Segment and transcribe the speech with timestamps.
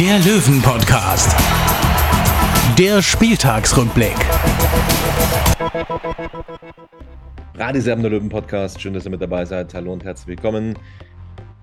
[0.00, 1.34] der Löwen-Podcast.
[2.78, 4.14] Der Spieltagsrückblick.
[7.54, 8.78] Radiserben der Löwen Podcast.
[8.78, 9.72] Schön, dass ihr mit dabei seid.
[9.72, 10.78] Hallo und herzlich willkommen.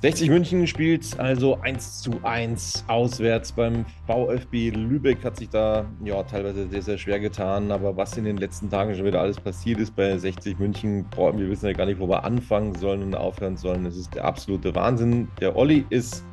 [0.01, 5.23] 60 München spielt also 1 zu 1 auswärts beim VfB Lübeck.
[5.23, 7.71] Hat sich da ja teilweise sehr, sehr schwer getan.
[7.71, 11.37] Aber was in den letzten Tagen schon wieder alles passiert ist bei 60 München, boah,
[11.37, 13.83] wir wissen ja gar nicht, wo wir anfangen sollen und aufhören sollen.
[13.83, 15.27] Das ist der absolute Wahnsinn.
[15.39, 16.25] Der Olli ist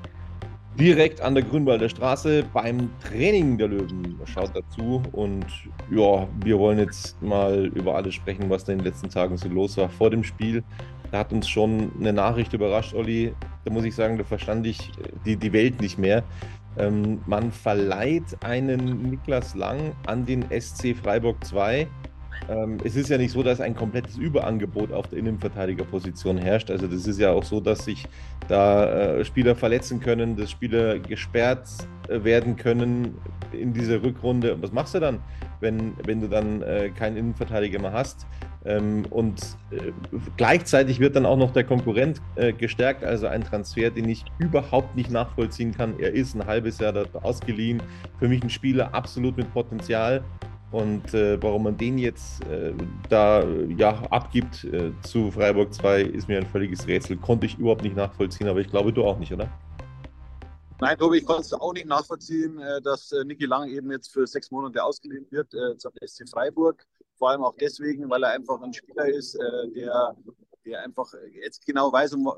[0.79, 4.19] direkt an der Grünwalder Straße beim Training der Löwen.
[4.25, 5.47] Schaut dazu und
[5.91, 9.49] ja, wir wollen jetzt mal über alles sprechen, was da in den letzten Tagen so
[9.49, 10.63] los war vor dem Spiel.
[11.11, 13.35] Da hat uns schon eine Nachricht überrascht, Olli.
[13.65, 14.93] Da muss ich sagen, da verstand ich
[15.27, 16.23] die, die Welt nicht mehr.
[16.79, 21.89] Ähm, man verleiht einen Niklas Lang an den SC Freiburg 2.
[22.51, 26.71] Ähm, es ist ja nicht so, dass ein komplettes Überangebot auf der Innenverteidigerposition herrscht.
[26.71, 28.07] Also das ist ja auch so, dass sich
[28.49, 31.69] da äh, Spieler verletzen können, dass Spieler gesperrt
[32.09, 33.17] äh, werden können
[33.53, 34.55] in dieser Rückrunde.
[34.55, 35.21] Und was machst du dann,
[35.61, 38.27] wenn, wenn du dann äh, keinen Innenverteidiger mehr hast?
[38.65, 39.41] Ähm, und
[39.71, 39.93] äh,
[40.37, 44.97] gleichzeitig wird dann auch noch der Konkurrent äh, gestärkt, also ein Transfer, den ich überhaupt
[44.97, 45.95] nicht nachvollziehen kann.
[45.99, 47.81] Er ist ein halbes Jahr ausgeliehen.
[48.19, 50.25] Für mich ein Spieler absolut mit Potenzial.
[50.73, 52.73] Und äh, warum man den jetzt äh,
[53.09, 57.17] da ja, abgibt äh, zu Freiburg 2, ist mir ein völliges Rätsel.
[57.17, 59.51] Konnte ich überhaupt nicht nachvollziehen, aber ich glaube, du auch nicht, oder?
[60.81, 64.13] Nein, Tobi, ich konnte es auch nicht nachvollziehen, äh, dass äh, Niki Lang eben jetzt
[64.13, 66.87] für sechs Monate ausgeliehen wird äh, zum SC Freiburg.
[67.19, 69.39] Vor allem auch deswegen, weil er einfach ein Spieler ist,
[69.77, 70.17] der,
[70.65, 72.33] der einfach jetzt genau weiß, um,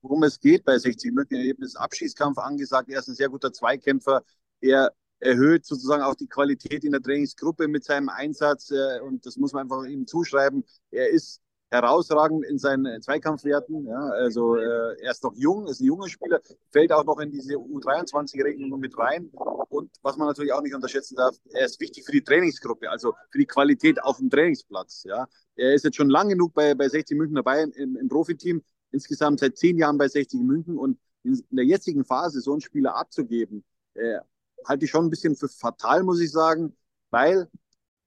[0.00, 1.38] worum es geht bei 60 München.
[1.38, 2.88] Eben ist Abschießkampf angesagt.
[2.88, 4.22] Er ist ein sehr guter Zweikämpfer.
[4.60, 8.72] Er erhöht sozusagen auch die Qualität in der Trainingsgruppe mit seinem Einsatz.
[9.02, 10.64] Und das muss man einfach ihm zuschreiben.
[10.90, 11.40] Er ist
[11.72, 13.86] herausragend in seinen Zweikampfwerten.
[13.86, 16.40] Ja, also äh, er ist noch jung, ist ein junger Spieler,
[16.70, 19.30] fällt auch noch in diese U23-Regelung mit rein.
[19.70, 23.14] Und was man natürlich auch nicht unterschätzen darf, er ist wichtig für die Trainingsgruppe, also
[23.30, 25.04] für die Qualität auf dem Trainingsplatz.
[25.04, 25.26] Ja.
[25.56, 29.40] Er ist jetzt schon lang genug bei, bei 60 München dabei im, im Profiteam, insgesamt
[29.40, 32.96] seit zehn Jahren bei 60 München und in, in der jetzigen Phase so einen Spieler
[32.96, 34.18] abzugeben, äh,
[34.66, 36.76] halte ich schon ein bisschen für fatal, muss ich sagen,
[37.10, 37.48] weil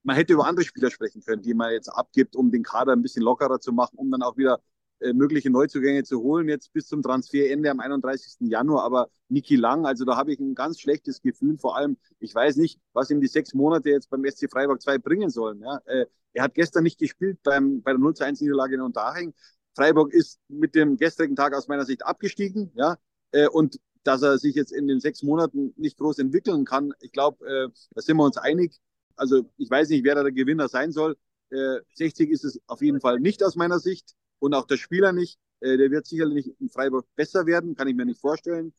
[0.03, 3.01] man hätte über andere Spieler sprechen können, die man jetzt abgibt, um den Kader ein
[3.01, 4.61] bisschen lockerer zu machen, um dann auch wieder
[4.99, 8.49] äh, mögliche Neuzugänge zu holen, jetzt bis zum Transferende am 31.
[8.49, 8.83] Januar.
[8.83, 11.57] Aber Niki Lang, also da habe ich ein ganz schlechtes Gefühl.
[11.57, 14.99] Vor allem, ich weiß nicht, was ihm die sechs Monate jetzt beim SC Freiburg 2
[14.99, 15.59] bringen sollen.
[15.61, 15.81] Ja?
[15.85, 19.33] Äh, er hat gestern nicht gespielt beim, bei der 0 1 Niederlage in Unterhaching.
[19.75, 22.71] Freiburg ist mit dem gestrigen Tag aus meiner Sicht abgestiegen.
[22.75, 22.97] Ja?
[23.31, 27.11] Äh, und dass er sich jetzt in den sechs Monaten nicht groß entwickeln kann, ich
[27.11, 28.79] glaube, äh, da sind wir uns einig
[29.15, 31.17] also ich weiß nicht, wer da der Gewinner sein soll.
[31.49, 35.11] Äh, 60 ist es auf jeden Fall nicht aus meiner Sicht und auch der Spieler
[35.11, 35.39] nicht.
[35.61, 38.73] Äh, der wird sicherlich in Freiburg besser werden, kann ich mir nicht vorstellen.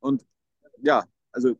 [0.00, 0.24] Und
[0.82, 1.56] ja, also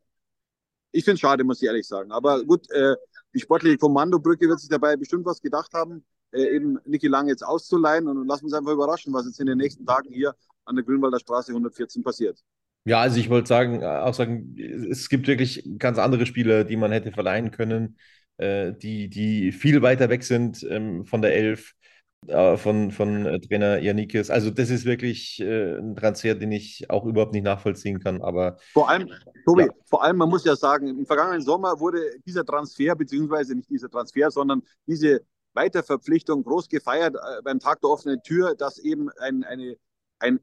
[0.92, 2.12] ich finde es schade, muss ich ehrlich sagen.
[2.12, 2.97] Aber gut, äh,
[3.34, 7.44] die sportliche Kommandobrücke wird sich dabei bestimmt was gedacht haben, äh, eben Niki Lang jetzt
[7.44, 10.84] auszuleihen und lassen uns einfach überraschen, was jetzt in den nächsten Tagen hier an der
[10.84, 12.42] Grünwalder Straße 114 passiert.
[12.84, 14.56] Ja, also ich wollte sagen, äh, auch sagen,
[14.91, 17.96] es gibt wirklich ganz andere Spieler, die man hätte verleihen können
[18.41, 21.74] äh, die, die viel weiter weg sind ähm, von der Elf,
[22.26, 24.30] äh, von, von äh, Trainer Janikis.
[24.30, 28.22] Also das ist wirklich äh, ein Transfer, den ich auch überhaupt nicht nachvollziehen kann.
[28.22, 29.10] Aber vor allem,
[29.44, 29.68] Tobi, ja.
[29.84, 33.91] vor allem, man muss ja sagen, im vergangenen Sommer wurde dieser Transfer, beziehungsweise nicht dieser
[33.91, 35.20] Transfer, sondern diese
[35.52, 39.76] Weiterverpflichtung groß gefeiert beim Tag der offenen Tür, dass eben ein, eine
[40.21, 40.38] ein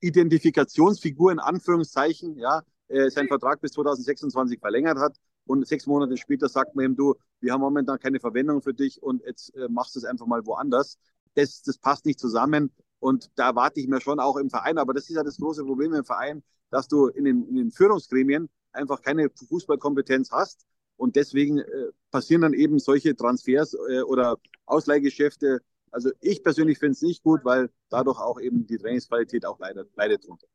[0.00, 5.16] Identifikationsfigur in Anführungszeichen, ja, äh, seinen Vertrag bis 2026 verlängert hat.
[5.46, 9.02] Und sechs Monate später sagt man ihm, du, wir haben momentan keine Verwendung für dich
[9.02, 10.98] und jetzt äh, machst du es einfach mal woanders.
[11.34, 12.72] Das, das passt nicht zusammen.
[13.00, 15.64] Und da erwarte ich mir schon auch im Verein, aber das ist ja das große
[15.64, 20.64] Problem im Verein, dass du in den, in den Führungsgremien einfach keine Fußballkompetenz hast.
[20.96, 21.64] Und deswegen äh,
[22.10, 25.60] passieren dann eben solche Transfers äh, oder Ausleihgeschäfte.
[25.94, 29.88] Also ich persönlich finde es nicht gut, weil dadurch auch eben die Trainingsqualität auch leidet,
[29.96, 30.46] leidet drunter.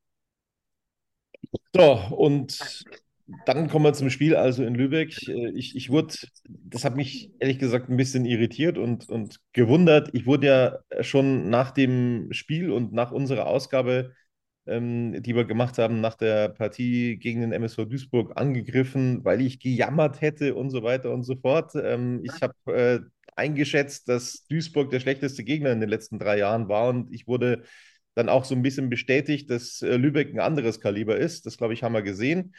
[1.74, 2.86] So, und
[3.46, 5.28] dann kommen wir zum Spiel, also in Lübeck.
[5.28, 6.16] Äh, ich, ich wurde,
[6.48, 10.10] das hat mich ehrlich gesagt ein bisschen irritiert und, und gewundert.
[10.14, 14.14] Ich wurde ja schon nach dem Spiel und nach unserer Ausgabe
[14.70, 19.60] ähm, die wir gemacht haben nach der Partie gegen den MSV Duisburg angegriffen, weil ich
[19.60, 21.74] gejammert hätte und so weiter und so fort.
[21.76, 23.00] Ähm, ich habe äh,
[23.40, 27.64] eingeschätzt, dass Duisburg der schlechteste Gegner in den letzten drei Jahren war und ich wurde
[28.16, 31.46] dann auch so ein bisschen bestätigt, dass äh, Lübeck ein anderes Kaliber ist.
[31.46, 32.54] Das, glaube ich, haben wir gesehen.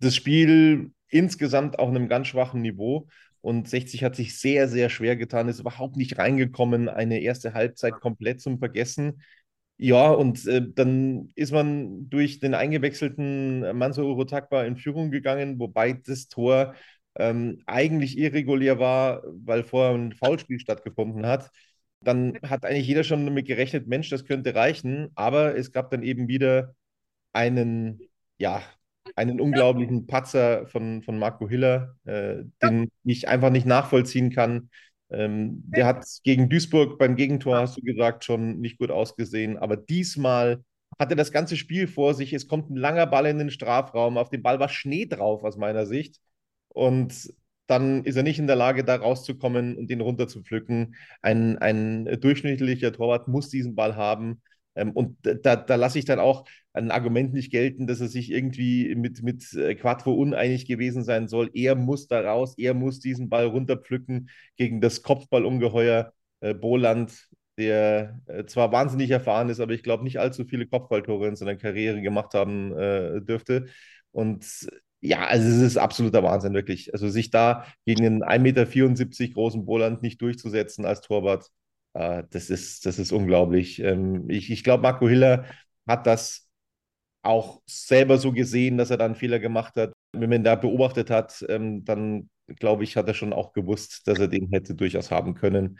[0.00, 3.08] Das Spiel insgesamt auf einem ganz schwachen Niveau.
[3.42, 7.94] Und 60 hat sich sehr, sehr schwer getan, ist überhaupt nicht reingekommen, eine erste Halbzeit
[7.94, 9.20] komplett zum Vergessen.
[9.78, 15.92] Ja, und äh, dann ist man durch den eingewechselten Manso Urotakba in Führung gegangen, wobei
[15.92, 16.74] das Tor
[17.16, 21.50] ähm, eigentlich irregulär war, weil vorher ein Foulspiel stattgefunden hat.
[22.00, 25.10] Dann hat eigentlich jeder schon damit gerechnet, Mensch, das könnte reichen.
[25.14, 26.74] Aber es gab dann eben wieder
[27.32, 28.00] einen,
[28.38, 28.62] ja,
[29.16, 34.70] einen unglaublichen Patzer von, von Marco Hiller, äh, den ich einfach nicht nachvollziehen kann.
[35.10, 39.58] Ähm, der hat gegen Duisburg beim Gegentor, hast du gesagt, schon nicht gut ausgesehen.
[39.58, 40.64] Aber diesmal
[40.98, 42.32] hat er das ganze Spiel vor sich.
[42.32, 44.16] Es kommt ein langer Ball in den Strafraum.
[44.16, 46.18] Auf dem Ball war Schnee drauf, aus meiner Sicht.
[46.72, 47.32] Und
[47.66, 50.94] dann ist er nicht in der Lage, da rauszukommen und den runterzupflücken.
[51.22, 54.42] Ein, ein durchschnittlicher Torwart muss diesen Ball haben.
[54.74, 58.30] Ähm, und da, da lasse ich dann auch ein Argument nicht gelten, dass er sich
[58.30, 61.50] irgendwie mit, mit äh, Quattro uneinig gewesen sein soll.
[61.54, 67.28] Er muss da raus, er muss diesen Ball runterpflücken gegen das Kopfballungeheuer äh, Boland,
[67.58, 71.56] der äh, zwar wahnsinnig erfahren ist, aber ich glaube nicht allzu viele Kopfballtore in seiner
[71.56, 72.70] Karriere gemacht haben
[73.26, 73.66] dürfte.
[74.10, 74.44] Und
[75.02, 76.92] ja, also es ist absoluter Wahnsinn, wirklich.
[76.94, 81.50] Also sich da gegen einen 1,74 Meter großen Boland nicht durchzusetzen als Torwart,
[81.94, 83.80] äh, das, ist, das ist unglaublich.
[83.80, 85.44] Ähm, ich ich glaube, Marco Hiller
[85.88, 86.48] hat das
[87.22, 89.92] auch selber so gesehen, dass er da einen Fehler gemacht hat.
[90.12, 94.18] Wenn man da beobachtet hat, ähm, dann glaube ich, hat er schon auch gewusst, dass
[94.18, 95.78] er den hätte durchaus haben können.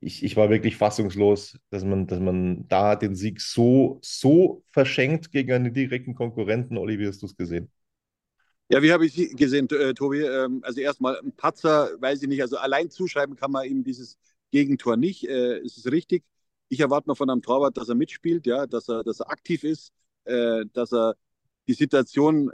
[0.00, 5.32] Ich, ich war wirklich fassungslos, dass man, dass man da den Sieg so, so verschenkt
[5.32, 6.78] gegen einen direkten Konkurrenten.
[6.78, 7.70] Olli, wie hast du es gesehen?
[8.68, 10.22] Ja, wie habe ich gesehen, äh, Tobi?
[10.22, 12.40] Ähm, also erstmal ein Patzer, weiß ich nicht.
[12.42, 14.16] Also allein zuschreiben kann man ihm dieses
[14.50, 15.28] Gegentor nicht.
[15.28, 16.24] Äh, es ist richtig.
[16.68, 19.64] Ich erwarte mal von einem Torwart, dass er mitspielt, ja, dass er, dass er aktiv
[19.64, 19.92] ist,
[20.24, 21.14] äh, dass er
[21.68, 22.50] die Situation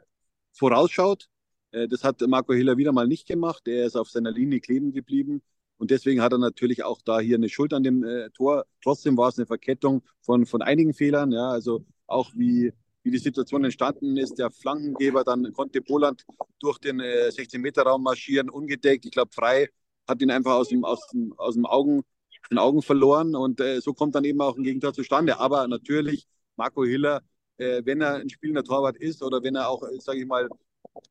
[0.52, 1.28] vorausschaut.
[1.72, 3.68] Das hat Marco Hiller wieder mal nicht gemacht.
[3.68, 5.40] Er ist auf seiner Linie kleben geblieben.
[5.78, 8.04] Und deswegen hat er natürlich auch da hier eine Schuld an dem
[8.34, 8.66] Tor.
[8.82, 11.30] Trotzdem war es eine Verkettung von, von einigen Fehlern.
[11.30, 12.72] Ja, also auch wie,
[13.02, 14.38] wie die Situation entstanden ist.
[14.38, 16.24] Der Flankengeber, dann konnte Boland
[16.60, 19.04] durch den äh, 16-Meter-Raum marschieren, ungedeckt.
[19.06, 19.68] Ich glaube, frei
[20.08, 22.02] hat ihn einfach aus dem, aus dem, aus dem Augen,
[22.50, 23.34] den Augen verloren.
[23.34, 25.38] Und äh, so kommt dann eben auch ein Gegentor zustande.
[25.38, 26.26] Aber natürlich,
[26.56, 27.22] Marco Hiller
[27.60, 30.48] äh, wenn er ein spielender Torwart ist oder wenn er auch, äh, sage ich mal,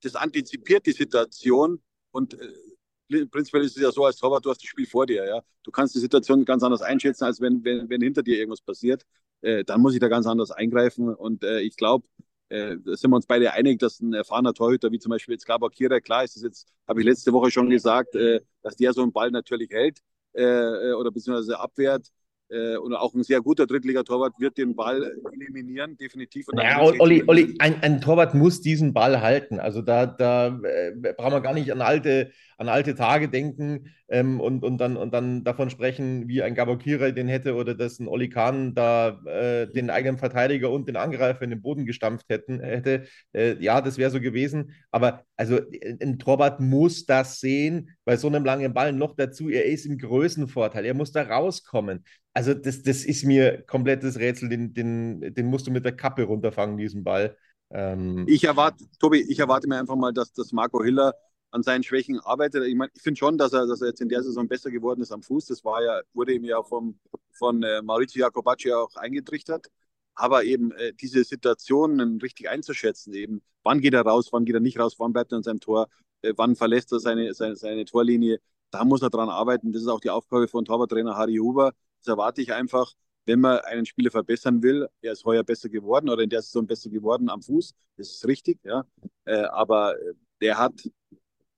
[0.02, 1.82] das antizipiert, die Situation.
[2.12, 5.26] Und äh, prinzipiell ist es ja so, als Torwart, du hast das Spiel vor dir.
[5.26, 5.42] Ja?
[5.64, 9.06] Du kannst die Situation ganz anders einschätzen, als wenn, wenn, wenn hinter dir irgendwas passiert.
[9.42, 11.14] Äh, dann muss ich da ganz anders eingreifen.
[11.14, 12.08] Und äh, ich glaube,
[12.50, 15.46] äh, da sind wir uns beide einig, dass ein erfahrener Torhüter, wie zum Beispiel jetzt
[15.46, 18.94] Gabor Kira, klar ist das jetzt, habe ich letzte Woche schon gesagt, äh, dass der
[18.94, 20.00] so einen Ball natürlich hält
[20.34, 22.08] äh, oder beziehungsweise abwehrt
[22.52, 26.48] und auch ein sehr guter Drittligatorwart wird den Ball eliminieren, definitiv.
[26.56, 29.60] ja, Olli, Olli ein, ein, Torwart muss diesen Ball halten.
[29.60, 34.64] Also da, da brauchen wir gar nicht an alte, an alte Tage denken ähm, und,
[34.64, 38.30] und, dann, und dann davon sprechen, wie ein Gabokira den hätte oder dass ein Olli
[38.30, 43.06] Kahn da äh, den eigenen Verteidiger und den Angreifer in den Boden gestampft hätten, hätte.
[43.33, 44.74] Äh, ja, das wäre so gewesen.
[44.92, 45.60] Aber also
[46.02, 50.00] ein Torwart muss das sehen, bei so einem langen Ball noch dazu, er ist im
[50.00, 52.04] Größenvorteil, er muss da rauskommen.
[52.33, 56.24] Also das, das ist mir komplettes Rätsel, den, den, den musst du mit der Kappe
[56.24, 57.38] runterfangen, diesen Ball.
[57.72, 61.14] Ähm, ich erwarte, Tobi, ich erwarte mir einfach mal, dass, dass Marco Hiller
[61.52, 62.66] an seinen Schwächen arbeitet.
[62.66, 65.02] Ich meine, ich finde schon, dass er, dass er jetzt in der Saison besser geworden
[65.02, 65.46] ist am Fuß.
[65.48, 67.00] Das war ja, wurde ihm ja vom,
[67.32, 69.68] von äh, Maurizio Jacobacci auch eingetrichtert.
[70.16, 74.62] Aber eben äh, diese Situationen richtig einzuschätzen, eben wann geht er raus, wann geht er
[74.62, 75.88] nicht raus, wann bleibt er in seinem Tor,
[76.22, 78.40] äh, wann verlässt er seine, seine, seine Torlinie,
[78.72, 79.72] da muss er dran arbeiten.
[79.72, 82.94] Das ist auch die Aufgabe von Torwarttrainer Harry Huber, das erwarte ich einfach,
[83.26, 84.88] wenn man einen Spieler verbessern will.
[85.02, 87.74] Er ist heuer besser geworden oder in der Saison besser geworden am Fuß.
[87.98, 88.86] Das ist richtig, ja.
[89.26, 89.96] Äh, aber
[90.42, 90.74] der hat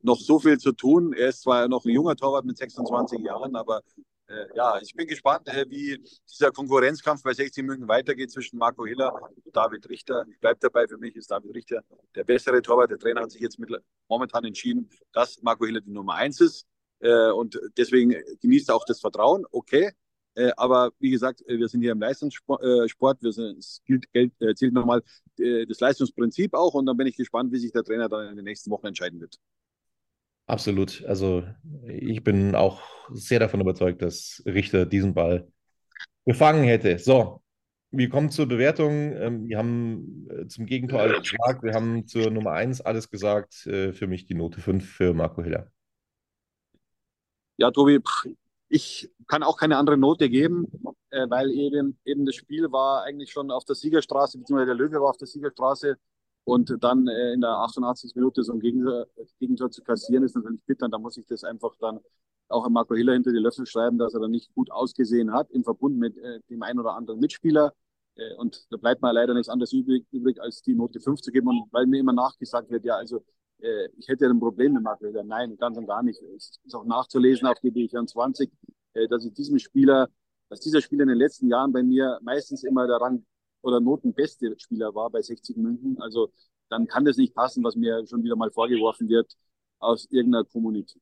[0.03, 1.13] noch so viel zu tun.
[1.13, 3.81] Er ist zwar noch ein junger Torwart mit 26 Jahren, aber
[4.27, 8.85] äh, ja, ich bin gespannt, äh, wie dieser Konkurrenzkampf bei 60 München weitergeht zwischen Marco
[8.85, 10.25] Hiller und David Richter.
[10.29, 11.83] Ich bleibe dabei, für mich ist David Richter
[12.15, 12.91] der bessere Torwart.
[12.91, 13.69] Der Trainer hat sich jetzt mit,
[14.07, 16.65] momentan entschieden, dass Marco Hiller die Nummer 1 ist.
[16.99, 19.45] Äh, und deswegen genießt er auch das Vertrauen.
[19.51, 19.91] Okay,
[20.35, 22.63] äh, aber wie gesagt, äh, wir sind hier im Leistungssport.
[22.63, 25.03] Äh, wir sind, es gilt, äh, zählt nochmal
[25.37, 26.73] äh, das Leistungsprinzip auch.
[26.73, 29.19] Und dann bin ich gespannt, wie sich der Trainer dann in den nächsten Wochen entscheiden
[29.19, 29.37] wird.
[30.47, 31.03] Absolut.
[31.05, 31.43] Also
[31.87, 32.81] ich bin auch
[33.11, 35.47] sehr davon überzeugt, dass Richter diesen Ball
[36.25, 36.97] gefangen hätte.
[36.99, 37.41] So,
[37.91, 39.13] wir kommen zur Bewertung.
[39.15, 41.63] Ähm, wir haben äh, zum Gegentor alles gesagt.
[41.63, 43.65] Wir haben zur Nummer 1 alles gesagt.
[43.67, 45.69] Äh, für mich die Note 5 für Marco Hiller.
[47.57, 47.99] Ja, Tobi,
[48.69, 50.65] ich kann auch keine andere Note geben,
[51.09, 55.01] äh, weil eben, eben das Spiel war eigentlich schon auf der Siegerstraße, beziehungsweise der Löwe
[55.01, 55.97] war auf der Siegerstraße.
[56.43, 58.15] Und dann äh, in der 88.
[58.15, 59.07] Minute so ein Gegentor,
[59.39, 60.89] Gegentor zu kassieren, ist natürlich bitter.
[60.89, 61.99] Da muss ich das einfach dann
[62.49, 65.63] auch Marco Hiller hinter die Löffel schreiben, dass er dann nicht gut ausgesehen hat, im
[65.63, 67.73] Verbund mit äh, dem einen oder anderen Mitspieler.
[68.15, 71.31] Äh, und da bleibt mir leider nichts anderes übrig, übrig, als die Note 5 zu
[71.31, 71.47] geben.
[71.47, 73.23] Und weil mir immer nachgesagt wird, ja, also
[73.59, 75.23] äh, ich hätte ein Problem mit Marco Hiller.
[75.23, 76.21] Nein, ganz und gar nicht.
[76.35, 78.49] Es ist auch nachzulesen auf die D24,
[78.93, 80.09] äh, dass ich diesem Spieler,
[80.49, 83.25] dass dieser Spieler in den letzten Jahren bei mir meistens immer der Rang
[83.61, 85.97] oder notenbeste Spieler war bei 60 München.
[86.01, 86.31] Also
[86.69, 89.35] dann kann das nicht passen, was mir schon wieder mal vorgeworfen wird
[89.79, 90.99] aus irgendeiner Community.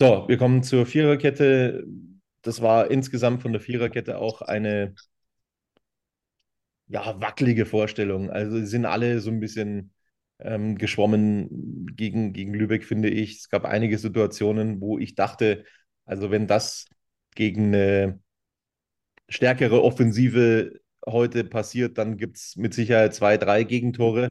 [0.00, 1.86] So, wir kommen zur Viererkette.
[2.42, 4.94] Das war insgesamt von der Viererkette auch eine
[6.88, 8.30] ja, wackelige Vorstellung.
[8.30, 9.92] Also sie sind alle so ein bisschen
[10.40, 13.38] ähm, geschwommen gegen, gegen Lübeck, finde ich.
[13.38, 15.64] Es gab einige Situationen, wo ich dachte,
[16.04, 16.86] also wenn das
[17.34, 18.20] gegen eine
[19.28, 24.28] stärkere Offensive heute passiert, dann gibt es mit Sicherheit zwei, drei Gegentore.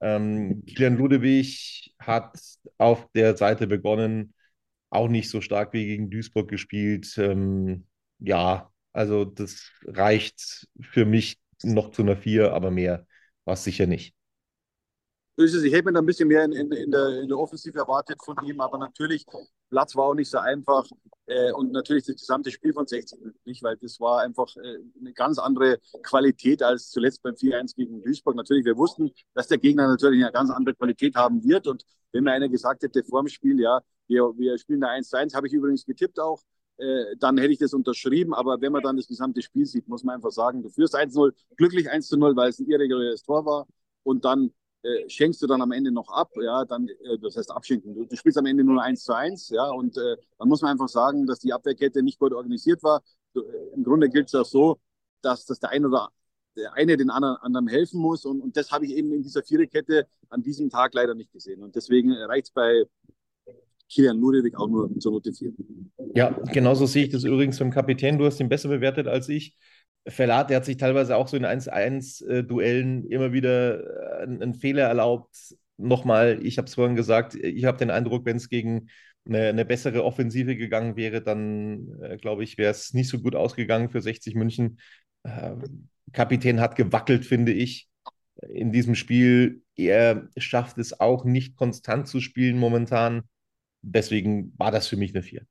[0.00, 2.38] Ähm, Kilian Ludewig hat
[2.78, 4.34] auf der Seite begonnen,
[4.90, 7.16] auch nicht so stark wie gegen Duisburg gespielt.
[7.18, 7.86] Ähm,
[8.18, 13.06] ja, also das reicht für mich noch zu einer 4, aber mehr
[13.44, 14.14] war es sicher nicht.
[15.38, 18.18] Ich hätte mir da ein bisschen mehr in, in, in, der, in der Offensive erwartet
[18.24, 19.26] von ihm, aber natürlich,
[19.70, 20.86] Platz war auch nicht so einfach
[21.26, 24.78] äh, und natürlich das gesamte Spiel von 60 Minuten nicht, weil das war einfach äh,
[25.00, 28.36] eine ganz andere Qualität als zuletzt beim 4-1 gegen Duisburg.
[28.36, 32.24] Natürlich, wir wussten, dass der Gegner natürlich eine ganz andere Qualität haben wird und wenn
[32.24, 35.52] mir einer gesagt hätte vor dem Spiel, ja, wir, wir spielen da 1-1, habe ich
[35.52, 36.42] übrigens getippt auch,
[36.78, 38.34] äh, dann hätte ich das unterschrieben.
[38.34, 41.32] Aber wenn man dann das gesamte Spiel sieht, muss man einfach sagen, du führst 1-0,
[41.56, 43.66] glücklich 1-0, weil es ein irreguläres Tor war.
[44.02, 44.52] Und dann
[44.86, 47.94] äh, schenkst du dann am Ende noch ab, ja, dann, äh, das heißt abschenken.
[47.94, 50.70] Du, du, spielst am Ende nur 1 zu 1, ja, und äh, dann muss man
[50.70, 53.02] einfach sagen, dass die Abwehrkette nicht gut organisiert war.
[53.34, 54.78] Du, äh, Im Grunde gilt es auch so,
[55.22, 56.08] dass, dass der eine oder
[56.56, 58.24] der eine den anderen, anderen helfen muss.
[58.24, 61.62] Und, und das habe ich eben in dieser Viererkette an diesem Tag leider nicht gesehen.
[61.62, 62.84] Und deswegen reicht es bei
[63.88, 65.52] Kilian Ludewig auch nur zur Note 4.
[66.14, 68.18] Ja, genauso sehe ich das übrigens beim Kapitän.
[68.18, 69.56] Du hast ihn besser bewertet als ich.
[70.08, 75.56] Verlat, der hat sich teilweise auch so in 1-1-Duellen immer wieder äh, einen Fehler erlaubt.
[75.78, 78.88] Nochmal, ich habe es vorhin gesagt, ich habe den Eindruck, wenn es gegen
[79.26, 83.34] eine, eine, bessere Offensive gegangen wäre, dann äh, glaube ich, wäre es nicht so gut
[83.34, 84.78] ausgegangen für 60 München.
[85.24, 85.56] Äh,
[86.12, 87.88] Kapitän hat gewackelt, finde ich,
[88.48, 89.62] in diesem Spiel.
[89.74, 93.22] Er schafft es auch nicht konstant zu spielen momentan.
[93.82, 95.46] Deswegen war das für mich eine 4.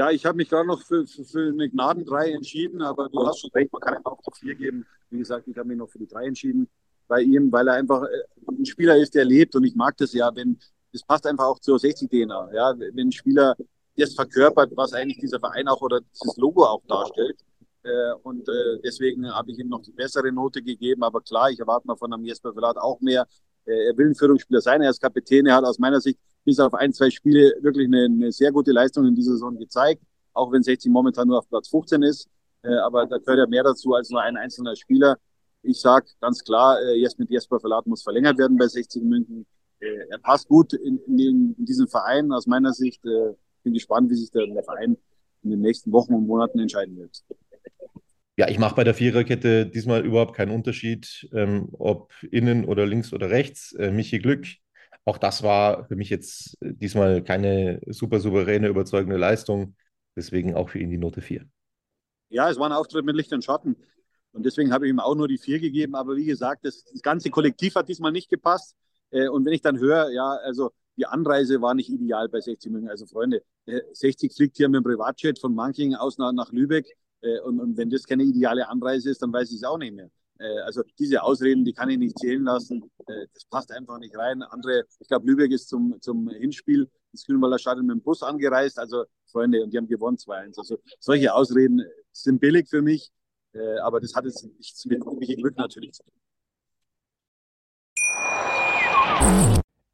[0.00, 3.26] Ja, ich habe mich gerade noch für, für, für, eine Gnaden 3 entschieden, aber du
[3.26, 4.86] hast schon recht, man kann ihm auch die 4 geben.
[5.10, 6.70] Wie gesagt, ich habe mich noch für die 3 entschieden
[7.06, 10.14] bei ihm, weil er einfach äh, ein Spieler ist, der lebt und ich mag das
[10.14, 10.58] ja, wenn
[10.94, 12.50] das passt einfach auch zur 60-DNA.
[12.54, 13.54] Ja, wenn ein Spieler
[13.94, 17.38] das verkörpert, was eigentlich dieser Verein auch oder dieses Logo auch darstellt.
[17.82, 21.02] Äh, und äh, deswegen habe ich ihm noch die bessere Note gegeben.
[21.02, 23.26] Aber klar, ich erwarte mal von einem Jesper Verlat auch mehr.
[23.66, 26.74] er will ein Führungsspieler sein, er ist Kapitän, er hat aus meiner Sicht bis auf
[26.74, 30.62] ein, zwei Spiele wirklich eine, eine sehr gute Leistung in dieser Saison gezeigt, auch wenn
[30.62, 32.28] 60 momentan nur auf Platz 15 ist.
[32.62, 35.16] Äh, aber da gehört ja mehr dazu als nur ein einzelner Spieler.
[35.62, 39.46] Ich sage ganz klar, äh, jetzt mit Jesper Verlat muss verlängert werden bei 60 München.
[39.80, 43.04] Äh, er passt gut in, in, in diesen Verein aus meiner Sicht.
[43.04, 44.96] Äh, bin gespannt, wie sich der, der Verein
[45.42, 47.22] in den nächsten Wochen und Monaten entscheiden wird.
[48.36, 53.12] Ja, ich mache bei der Viererkette diesmal überhaupt keinen Unterschied, ähm, ob innen oder links
[53.12, 53.72] oder rechts.
[53.72, 54.46] Äh, Michi Glück
[55.10, 59.74] auch das war für mich jetzt äh, diesmal keine super souveräne, überzeugende Leistung.
[60.16, 61.44] Deswegen auch für ihn die Note 4.
[62.28, 63.76] Ja, es war ein Auftritt mit Licht und Schatten.
[64.32, 65.96] Und deswegen habe ich ihm auch nur die 4 gegeben.
[65.96, 68.76] Aber wie gesagt, das, das ganze Kollektiv hat diesmal nicht gepasst.
[69.10, 72.70] Äh, und wenn ich dann höre, ja, also die Anreise war nicht ideal bei 60
[72.70, 72.88] München.
[72.88, 73.42] Also Freunde,
[73.92, 76.86] 60 äh, fliegt hier mit dem Privatjet von Manking aus nach, nach Lübeck.
[77.44, 80.10] Und, und, wenn das keine ideale Anreise ist, dann weiß ich es auch nicht mehr.
[80.40, 82.90] Äh, also diese Ausreden, die kann ich nicht zählen lassen.
[83.06, 84.42] Äh, das passt einfach nicht rein.
[84.42, 88.78] Andere, ich glaube, Lübeck ist zum, zum Hinspiel ins Grünwalder Stadion mit dem Bus angereist.
[88.78, 90.58] Also Freunde, und die haben gewonnen 2-1.
[90.58, 91.82] Also solche Ausreden
[92.12, 93.10] sind billig für mich,
[93.52, 96.12] äh, aber das hat jetzt nichts mit wirklichem Glück natürlich zu tun.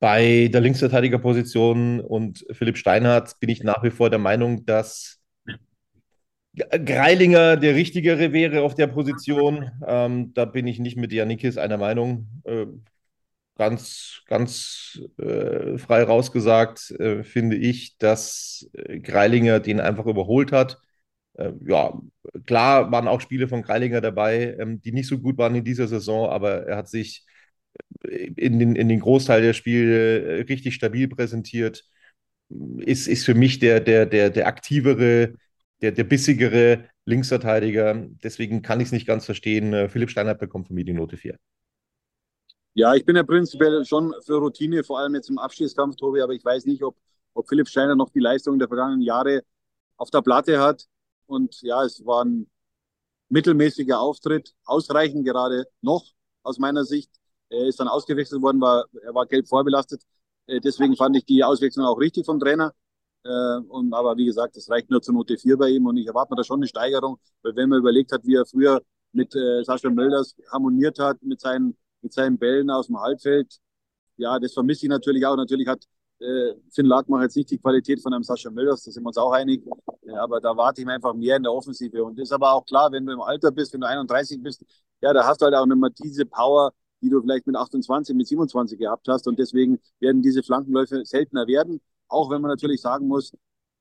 [0.00, 5.20] Bei der Linksverteidigerposition und Philipp Steinhardt bin ich nach wie vor der Meinung, dass
[6.54, 9.70] Greilinger der richtigere wäre auf der Position.
[9.86, 12.28] Ähm, da bin ich nicht mit Janikis einer Meinung.
[12.44, 12.66] Äh,
[13.56, 18.70] ganz, ganz äh, frei rausgesagt, äh, finde ich, dass
[19.02, 20.78] Greilinger den einfach überholt hat.
[21.34, 22.00] Äh, ja,
[22.46, 25.88] klar waren auch Spiele von Greilinger dabei, ähm, die nicht so gut waren in dieser
[25.88, 27.24] Saison, aber er hat sich
[28.04, 31.84] in den, in den Großteil der Spiele richtig stabil präsentiert.
[32.78, 35.34] Ist, ist für mich der, der, der, der aktivere,
[35.82, 38.06] der, der bissigere Linksverteidiger.
[38.22, 39.88] Deswegen kann ich es nicht ganz verstehen.
[39.90, 41.36] Philipp Steinert bekommt von mir die Note 4.
[42.74, 46.32] Ja, ich bin ja prinzipiell schon für Routine, vor allem jetzt im Abschießkampf, Tobi, aber
[46.32, 46.96] ich weiß nicht, ob,
[47.34, 49.42] ob Philipp Steiner noch die Leistung der vergangenen Jahre
[49.96, 50.86] auf der Platte hat.
[51.26, 52.48] Und ja, es war ein
[53.30, 56.04] mittelmäßiger Auftritt, ausreichend gerade noch
[56.42, 57.10] aus meiner Sicht.
[57.50, 60.02] Er ist dann ausgewechselt worden, war, er war gelb vorbelastet.
[60.46, 62.72] Äh, deswegen fand ich die Auswechslung auch richtig vom Trainer.
[63.24, 66.06] Äh, und, aber wie gesagt, es reicht nur zur Note 4 bei ihm und ich
[66.06, 68.80] erwarte mir da schon eine Steigerung, weil wenn man überlegt hat, wie er früher
[69.12, 73.58] mit äh, Sascha Mölders harmoniert hat, mit seinen mit seinen Bällen aus dem Halbfeld.
[74.16, 75.36] Ja, das vermisse ich natürlich auch.
[75.36, 75.84] Natürlich hat
[76.20, 79.18] äh, Finn Lagmach jetzt nicht die Qualität von einem Sascha Mölders, da sind wir uns
[79.18, 79.64] auch einig.
[80.02, 82.02] Ja, aber da warte ich mir einfach mehr in der Offensive.
[82.04, 84.64] Und das ist aber auch klar, wenn du im Alter bist, wenn du 31 bist,
[85.00, 88.14] ja, da hast du halt auch nicht mehr diese Power, die du vielleicht mit 28,
[88.16, 89.26] mit 27 gehabt hast.
[89.28, 91.80] Und deswegen werden diese Flankenläufe seltener werden.
[92.08, 93.32] Auch wenn man natürlich sagen muss,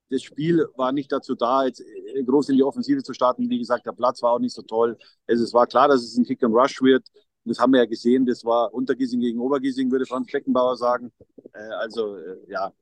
[0.10, 3.50] das Spiel war nicht dazu da, jetzt äh, groß in die Offensive zu starten.
[3.50, 4.98] Wie gesagt, der Platz war auch nicht so toll.
[5.28, 7.06] Also es war klar, dass es ein Kick and Rush wird.
[7.44, 11.12] Das haben wir ja gesehen, das war Untergiesing gegen Obergiesing, würde Franz Fleckenbauer sagen.
[11.54, 12.74] Äh, also äh, ja,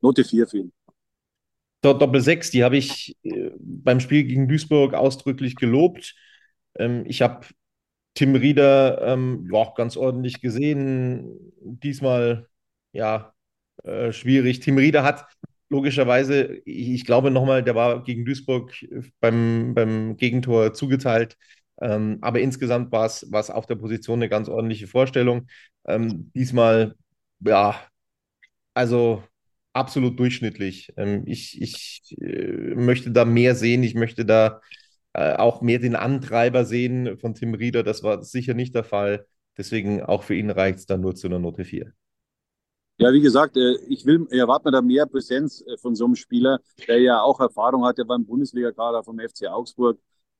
[0.00, 0.72] Note 4 für ihn.
[1.82, 3.14] Doppel 6, die habe ich
[3.58, 6.14] beim Spiel gegen Duisburg ausdrücklich gelobt.
[6.76, 7.46] Ähm, ich habe
[8.14, 11.52] Tim Rieder ähm, ja, ganz ordentlich gesehen.
[11.60, 12.48] Diesmal
[12.92, 13.34] ja
[13.84, 14.60] äh, schwierig.
[14.60, 15.26] Tim Rieder hat
[15.68, 18.72] logischerweise, ich, glaube nochmal, der war gegen Duisburg
[19.20, 21.36] beim, beim Gegentor zugeteilt.
[21.80, 25.48] Ähm, aber insgesamt war es auf der Position eine ganz ordentliche Vorstellung.
[25.86, 26.94] Ähm, diesmal,
[27.40, 27.74] ja,
[28.74, 29.22] also
[29.72, 30.92] absolut durchschnittlich.
[30.96, 33.82] Ähm, ich ich äh, möchte da mehr sehen.
[33.82, 34.60] Ich möchte da
[35.14, 37.82] äh, auch mehr den Antreiber sehen von Tim Rieder.
[37.82, 39.26] Das war sicher nicht der Fall.
[39.56, 41.92] Deswegen auch für ihn reicht es dann nur zu einer Note 4.
[42.98, 46.16] Ja, wie gesagt, äh, ich will, erwarte mir da mehr Präsenz äh, von so einem
[46.16, 49.98] Spieler, der ja auch Erfahrung hatte beim Bundesliga-Kader vom FC Augsburg.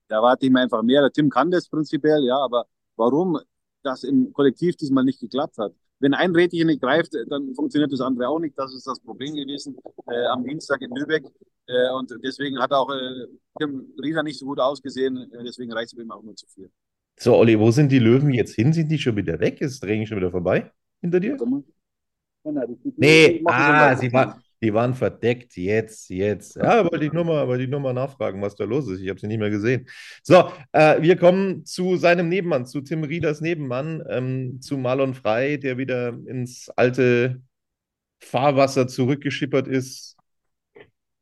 [0.08, 1.00] Da erwarte ich mir einfach mehr.
[1.02, 3.38] Der Tim kann das prinzipiell, ja, aber warum
[3.82, 5.72] das im Kollektiv diesmal nicht geklappt hat?
[6.00, 8.58] Wenn ein Rädchen nicht greift, dann funktioniert das andere auch nicht.
[8.58, 9.76] Das ist das Problem gewesen
[10.08, 11.24] äh, am Dienstag in Lübeck.
[11.66, 13.26] Äh, und deswegen hat auch äh,
[13.58, 15.16] Tim Rieder nicht so gut ausgesehen.
[15.32, 16.70] Äh, deswegen reicht es ihm auch nur zu viel.
[17.18, 18.72] So, Olli, wo sind die Löwen jetzt hin?
[18.72, 19.60] Sind die schon wieder weg?
[19.60, 21.36] Ist das Training schon wieder vorbei hinter dir?
[22.96, 26.56] Nee, ah, sie war, die waren verdeckt, jetzt, jetzt.
[26.56, 29.00] Ja, wollte ich nur mal, wollte ich nur mal nachfragen, was da los ist.
[29.00, 29.86] Ich habe sie nicht mehr gesehen.
[30.22, 35.58] So, äh, wir kommen zu seinem Nebenmann, zu Tim Rieders Nebenmann, ähm, zu Marlon Frey,
[35.58, 37.42] der wieder ins alte
[38.20, 40.16] Fahrwasser zurückgeschippert ist.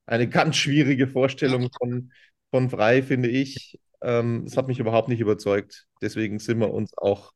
[0.06, 2.12] Eine ganz schwierige Vorstellung von,
[2.50, 3.80] von Frey, finde ich.
[4.02, 5.86] Ähm, es hat mich überhaupt nicht überzeugt.
[6.00, 7.32] Deswegen sind wir uns auch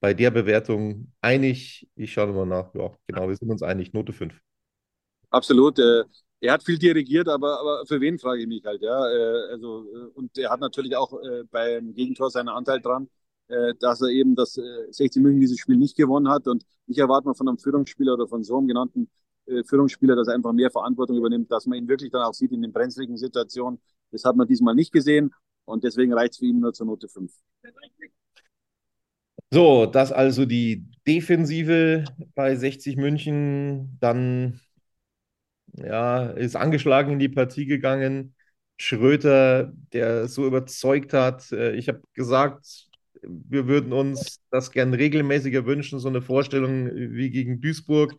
[0.00, 1.88] bei der Bewertung einig.
[1.96, 2.74] Ich schaue mal nach.
[2.74, 3.94] Ja, genau, wir sind uns einig.
[3.94, 4.38] Note 5.
[5.30, 5.78] Absolut.
[5.78, 6.04] Äh,
[6.40, 9.08] er hat viel dirigiert, aber, aber für wen frage ich mich halt, ja.
[9.10, 13.08] Äh, also, äh, und er hat natürlich auch äh, beim Gegentor seinen Anteil dran,
[13.48, 16.46] äh, dass er eben das äh, 60 München dieses Spiel nicht gewonnen hat.
[16.46, 19.10] Und ich erwarte mal von einem Führungsspieler oder von so einem genannten
[19.46, 22.52] äh, Führungsspieler, dass er einfach mehr Verantwortung übernimmt, dass man ihn wirklich dann auch sieht
[22.52, 23.80] in den brenzligen Situationen.
[24.10, 27.08] Das hat man diesmal nicht gesehen und deswegen reicht es für ihn nur zur Note
[27.08, 27.32] 5.
[29.50, 33.96] So, das also die Defensive bei 60 München.
[34.00, 34.60] Dann
[35.84, 38.34] ja, ist angeschlagen in die Partie gegangen.
[38.80, 41.50] Schröter, der so überzeugt hat.
[41.52, 42.86] Äh, ich habe gesagt,
[43.22, 48.14] wir würden uns das gern regelmäßiger wünschen, so eine Vorstellung wie gegen Duisburg.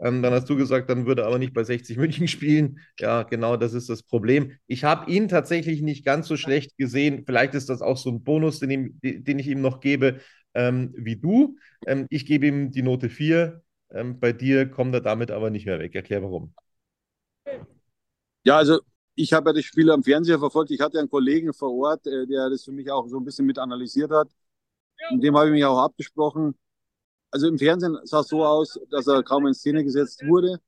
[0.00, 2.80] Ähm, dann hast du gesagt, dann würde er aber nicht bei 60 München spielen.
[2.98, 4.52] Ja, genau, das ist das Problem.
[4.66, 7.22] Ich habe ihn tatsächlich nicht ganz so schlecht gesehen.
[7.24, 10.20] Vielleicht ist das auch so ein Bonus, den, ihm, den ich ihm noch gebe,
[10.54, 11.56] ähm, wie du.
[11.86, 13.62] Ähm, ich gebe ihm die Note 4.
[13.90, 15.94] Ähm, bei dir kommt er damit aber nicht mehr weg.
[15.94, 16.52] Erklär warum.
[18.44, 18.80] Ja, also
[19.14, 20.70] ich habe ja das Spiel am Fernseher verfolgt.
[20.70, 23.46] Ich hatte einen Kollegen vor Ort, äh, der das für mich auch so ein bisschen
[23.46, 24.28] mit analysiert hat.
[25.10, 26.56] Mit dem habe ich mich auch abgesprochen.
[27.30, 30.60] Also im Fernsehen sah es so aus, dass er kaum in Szene gesetzt wurde.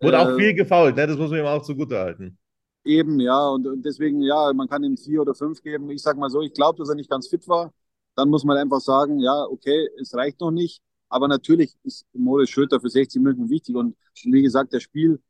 [0.00, 1.06] Wurde auch Äh, viel gefault, ne?
[1.06, 2.38] Das muss man ihm auch zugute halten.
[2.84, 5.90] Eben, ja, und, und deswegen, ja, man kann ihm vier oder fünf geben.
[5.90, 7.72] Ich sag mal so, ich glaube, dass er nicht ganz fit war.
[8.14, 10.80] Dann muss man einfach sagen, ja, okay, es reicht noch nicht.
[11.08, 13.74] Aber natürlich ist Moritz Schröter für 60 Minuten wichtig.
[13.74, 15.20] Und wie gesagt, das Spiel,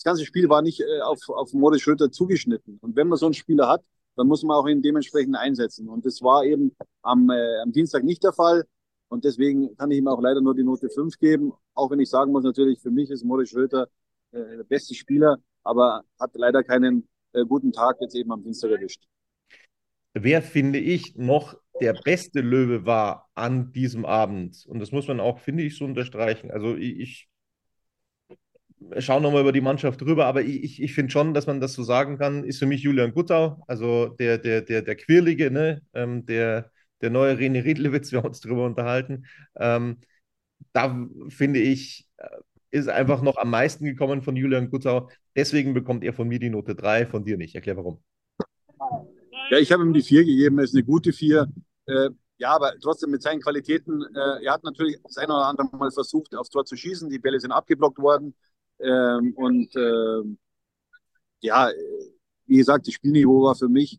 [0.00, 2.78] das ganze Spiel war nicht äh, auf, auf Moritz Schröter zugeschnitten.
[2.80, 3.84] Und wenn man so einen Spieler hat,
[4.16, 5.88] dann muss man auch ihn dementsprechend einsetzen.
[5.88, 8.64] Und das war eben am, äh, am Dienstag nicht der Fall.
[9.08, 11.52] Und deswegen kann ich ihm auch leider nur die Note 5 geben.
[11.74, 13.88] Auch wenn ich sagen muss, natürlich, für mich ist Moritz Schröter
[14.32, 18.70] äh, der beste Spieler aber hat leider keinen äh, guten Tag jetzt eben am Dienstag
[18.70, 19.02] erwischt.
[20.14, 25.20] Wer, finde ich, noch der beste Löwe war an diesem Abend, und das muss man
[25.20, 26.50] auch, finde ich, so unterstreichen.
[26.50, 27.28] Also ich,
[28.96, 31.74] ich schaue nochmal über die Mannschaft drüber, aber ich, ich finde schon, dass man das
[31.74, 35.82] so sagen kann, ist für mich Julian Guttau, also der, der, der, der Quirlige, ne?
[35.92, 39.26] Ähm, der, der neue René Riedlewitz, wir haben uns drüber unterhalten.
[39.56, 39.98] Ähm,
[40.72, 42.26] da finde ich, äh,
[42.70, 45.10] ist einfach noch am meisten gekommen von Julian Guttau.
[45.36, 47.54] Deswegen bekommt er von mir die Note 3, von dir nicht.
[47.54, 48.02] Erklär warum.
[49.50, 51.48] Ja, ich habe ihm die 4 gegeben, er ist eine gute 4.
[51.86, 55.76] Äh, ja, aber trotzdem mit seinen Qualitäten, äh, er hat natürlich das eine oder andere
[55.76, 57.10] Mal versucht, aufs Tor zu schießen.
[57.10, 58.34] Die Bälle sind abgeblockt worden.
[58.82, 60.22] Ähm, und äh,
[61.40, 61.70] ja,
[62.46, 63.98] wie gesagt, das Spielniveau war für mich,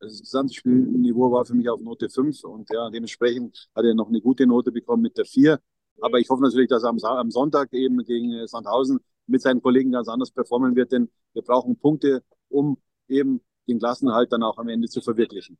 [0.00, 4.08] das gesamte Spielniveau war für mich auf Note 5 und ja, dementsprechend hat er noch
[4.08, 5.58] eine gute Note bekommen mit der 4.
[6.00, 9.92] Aber ich hoffe natürlich, dass er am, am Sonntag eben gegen Sandhausen mit seinen Kollegen
[9.92, 14.68] ganz anders performen wird, denn wir brauchen Punkte, um eben den Klassenhalt dann auch am
[14.68, 15.58] Ende zu verwirklichen.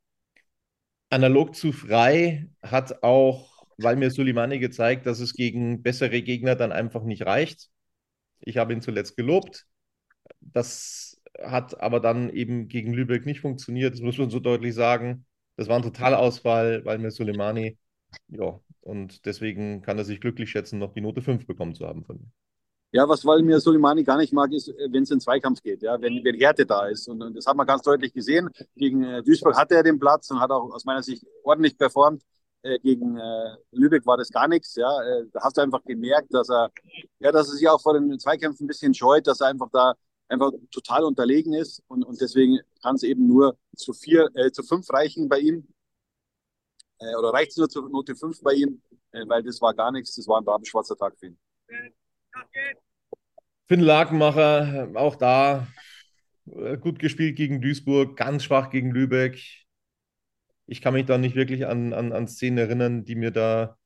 [1.10, 7.04] Analog zu Frei hat auch Valmir Sulimani gezeigt, dass es gegen bessere Gegner dann einfach
[7.04, 7.70] nicht reicht.
[8.40, 9.66] Ich habe ihn zuletzt gelobt.
[10.40, 13.94] Das hat aber dann eben gegen Lübeck nicht funktioniert.
[13.94, 15.26] Das muss man so deutlich sagen.
[15.56, 17.78] Das war ein Totalausfall, Valmir Sulimani.
[18.28, 22.04] Ja, und deswegen kann er sich glücklich schätzen, noch die Note 5 bekommen zu haben
[22.04, 22.30] von mir.
[22.90, 26.24] Ja, was Valmir Soleimani gar nicht mag, ist, wenn es in Zweikampf geht, ja, wenn,
[26.24, 27.06] wenn Härte da ist.
[27.06, 28.48] Und, und das hat man ganz deutlich gesehen.
[28.76, 32.22] Gegen äh, Duisburg hatte er den Platz und hat auch aus meiner Sicht ordentlich performt.
[32.62, 34.74] Äh, gegen äh, Lübeck war das gar nichts.
[34.74, 36.72] Ja, äh, da hast du einfach gemerkt, dass er,
[37.20, 39.94] ja, dass er sich auch vor den Zweikämpfen ein bisschen scheut, dass er einfach da
[40.28, 41.82] einfach total unterlegen ist.
[41.86, 45.68] Und, und deswegen kann es eben nur zu vier, äh, zu fünf reichen bei ihm.
[46.98, 50.16] Äh, oder reicht es nur zu Note fünf bei ihm, weil das war gar nichts.
[50.16, 51.38] Das war ein rabenschwarzer Tag für ihn.
[53.66, 55.66] Finn Lakenmacher, auch da
[56.80, 59.38] gut gespielt gegen Duisburg, ganz schwach gegen Lübeck.
[60.68, 63.76] Ich kann mich da nicht wirklich an, an, an Szenen erinnern, die mir da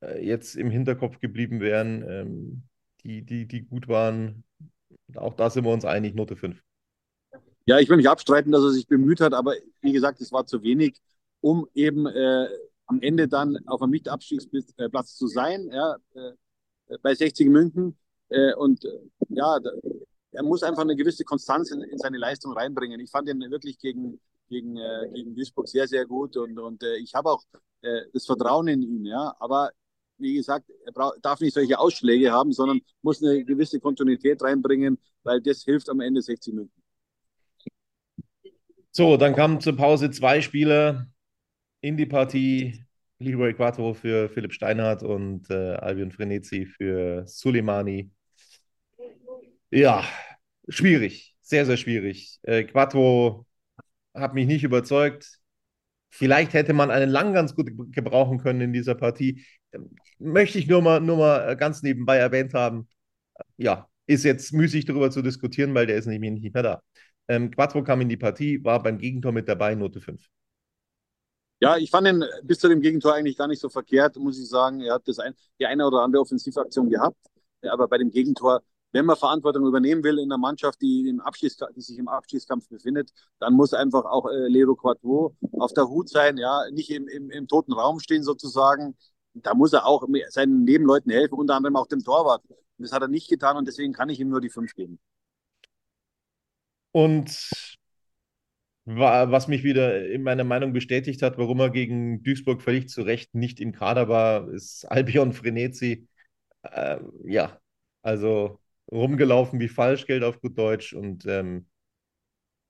[0.00, 2.62] äh, jetzt im Hinterkopf geblieben wären, ähm,
[3.02, 4.44] die, die, die gut waren.
[5.16, 6.62] Auch da sind wir uns einig, Note 5.
[7.66, 10.46] Ja, ich will nicht abstreiten, dass er sich bemüht hat, aber wie gesagt, es war
[10.46, 11.00] zu wenig,
[11.40, 12.48] um eben äh,
[12.86, 15.68] am Ende dann auf einem Nicht-Abstiegsplatz zu sein.
[15.72, 16.32] Ja, äh,
[17.02, 17.96] bei 60 München.
[18.28, 18.98] Äh, und äh,
[19.30, 19.70] ja, da,
[20.32, 23.00] er muss einfach eine gewisse Konstanz in, in, seine Leistung reinbringen.
[23.00, 26.96] Ich fand ihn wirklich gegen, gegen, äh, gegen Duisburg sehr, sehr gut und, und äh,
[26.96, 27.42] ich habe auch
[27.82, 29.04] äh, das Vertrauen in ihn.
[29.04, 29.70] Ja, aber
[30.18, 35.40] wie gesagt, er darf nicht solche Ausschläge haben, sondern muss eine gewisse Kontinuität reinbringen, weil
[35.40, 36.82] das hilft am Ende 60 München.
[38.90, 41.08] So, dann kamen zur Pause zwei Spieler
[41.80, 42.84] in die Partie.
[43.18, 48.10] Leroy Quattro für Philipp Steinhardt und äh, Albion Frenetzi für Suleimani.
[49.70, 50.04] Ja,
[50.68, 52.38] schwierig, sehr, sehr schwierig.
[52.42, 53.46] Äh, Quattro
[54.14, 55.40] hat mich nicht überzeugt.
[56.10, 59.44] Vielleicht hätte man einen lang ganz gut gebrauchen können in dieser Partie.
[60.18, 62.88] Möchte ich nur mal, nur mal ganz nebenbei erwähnt haben.
[63.56, 66.82] Ja, ist jetzt müßig darüber zu diskutieren, weil der ist nämlich nicht mehr da.
[67.26, 70.24] Ähm, Quattro kam in die Partie, war beim Gegentor mit dabei, Note 5.
[71.60, 74.48] Ja, ich fand ihn bis zu dem Gegentor eigentlich gar nicht so verkehrt, muss ich
[74.48, 74.80] sagen.
[74.80, 77.16] Er hat das ein, die eine oder andere Offensivaktion gehabt,
[77.62, 78.62] aber bei dem Gegentor,
[78.94, 81.20] wenn man Verantwortung übernehmen will in einer Mannschaft, die, im
[81.76, 86.08] die sich im Abschießkampf befindet, dann muss einfach auch äh, Lero Quattro auf der Hut
[86.08, 88.96] sein, ja, nicht im, im, im toten Raum stehen sozusagen.
[89.34, 92.44] Da muss er auch seinen Nebenleuten helfen, unter anderem auch dem Torwart.
[92.78, 95.00] Das hat er nicht getan und deswegen kann ich ihm nur die fünf geben.
[96.92, 97.76] Und
[98.84, 103.34] was mich wieder in meiner Meinung bestätigt hat, warum er gegen Duisburg völlig zu Recht
[103.34, 106.06] nicht im Kader war, ist Albion Frenetzi.
[106.62, 107.58] Äh, ja,
[108.02, 111.66] also rumgelaufen wie Falschgeld auf gut Deutsch und ähm,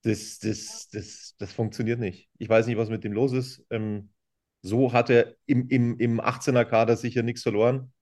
[0.02, 2.28] das, das, das, das funktioniert nicht.
[2.38, 3.64] Ich weiß nicht, was mit dem los ist.
[3.70, 4.10] Ähm,
[4.62, 7.92] so hat er im, im, im 18er-Kader sicher nichts verloren.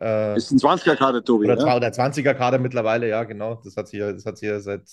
[0.00, 1.46] Äh, ist ein 20er-Kader, Tobi.
[1.46, 1.76] Oder, ja?
[1.76, 3.56] oder 20er-Kader mittlerweile, ja, genau.
[3.56, 4.88] Das hat sich ja, das hat sich ja seit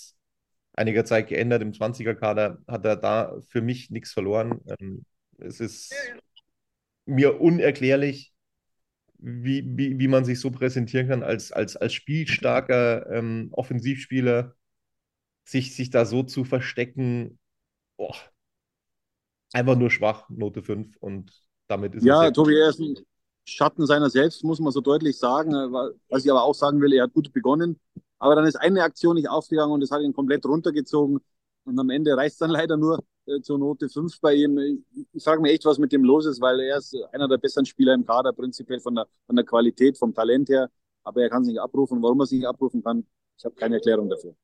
[0.74, 1.62] einiger Zeit geändert.
[1.62, 4.60] Im 20er-Kader hat er da für mich nichts verloren.
[4.78, 5.04] Ähm,
[5.38, 5.94] es ist
[7.06, 8.31] mir unerklärlich,
[9.22, 14.56] wie, wie, wie man sich so präsentieren kann als, als, als spielstarker ähm, Offensivspieler,
[15.44, 17.38] sich, sich da so zu verstecken,
[17.98, 18.16] boah,
[19.52, 21.32] einfach nur schwach, Note 5 und
[21.68, 22.96] damit ist Ja, es Tobi, er ist ein
[23.44, 25.52] Schatten seiner selbst, muss man so deutlich sagen.
[26.08, 27.80] Was ich aber auch sagen will, er hat gut begonnen.
[28.18, 31.20] Aber dann ist eine Aktion nicht aufgegangen und das hat ihn komplett runtergezogen.
[31.64, 33.02] Und am Ende reicht es dann leider nur äh,
[33.42, 34.84] zur Note 5 bei ihm.
[35.12, 37.66] Ich, frage mich echt, was mit dem los ist, weil er ist einer der besseren
[37.66, 40.70] Spieler im Kader, prinzipiell von der, von der Qualität, vom Talent her.
[41.04, 42.02] Aber er kann es nicht abrufen.
[42.02, 43.06] Warum er es nicht abrufen kann,
[43.38, 44.34] ich habe keine Erklärung dafür.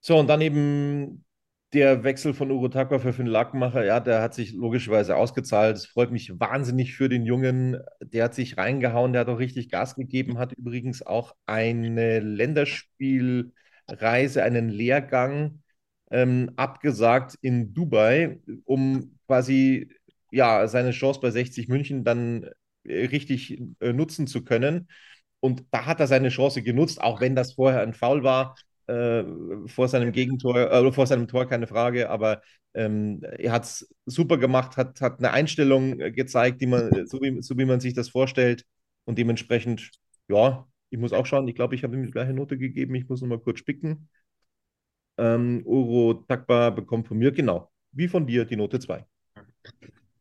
[0.00, 1.24] So, und dann eben
[1.72, 5.76] der Wechsel von Ugo Takwa für Finn Lackmacher, ja, der hat sich logischerweise ausgezahlt.
[5.76, 7.78] Es freut mich wahnsinnig für den Jungen.
[8.00, 14.42] Der hat sich reingehauen, der hat auch richtig Gas gegeben, hat übrigens auch eine Länderspielreise,
[14.42, 15.62] einen Lehrgang
[16.10, 19.90] ähm, abgesagt in Dubai, um quasi
[20.30, 22.44] ja, seine Chance bei 60 München dann
[22.84, 24.88] äh, richtig äh, nutzen zu können.
[25.40, 29.24] Und da hat er seine Chance genutzt, auch wenn das vorher ein Foul war äh,
[29.66, 32.42] vor seinem Gegentor, äh, vor seinem Tor, keine Frage, aber
[32.74, 37.42] ähm, er hat es super gemacht, hat, hat eine Einstellung gezeigt, die man, so wie,
[37.42, 38.64] so wie man sich das vorstellt
[39.04, 39.90] und dementsprechend,
[40.28, 43.08] ja, ich muss auch schauen, ich glaube, ich habe ihm die gleiche Note gegeben, ich
[43.08, 44.08] muss nochmal kurz spicken.
[45.18, 49.06] Ähm, Uro Takba bekommt von mir, genau, wie von dir, die Note 2.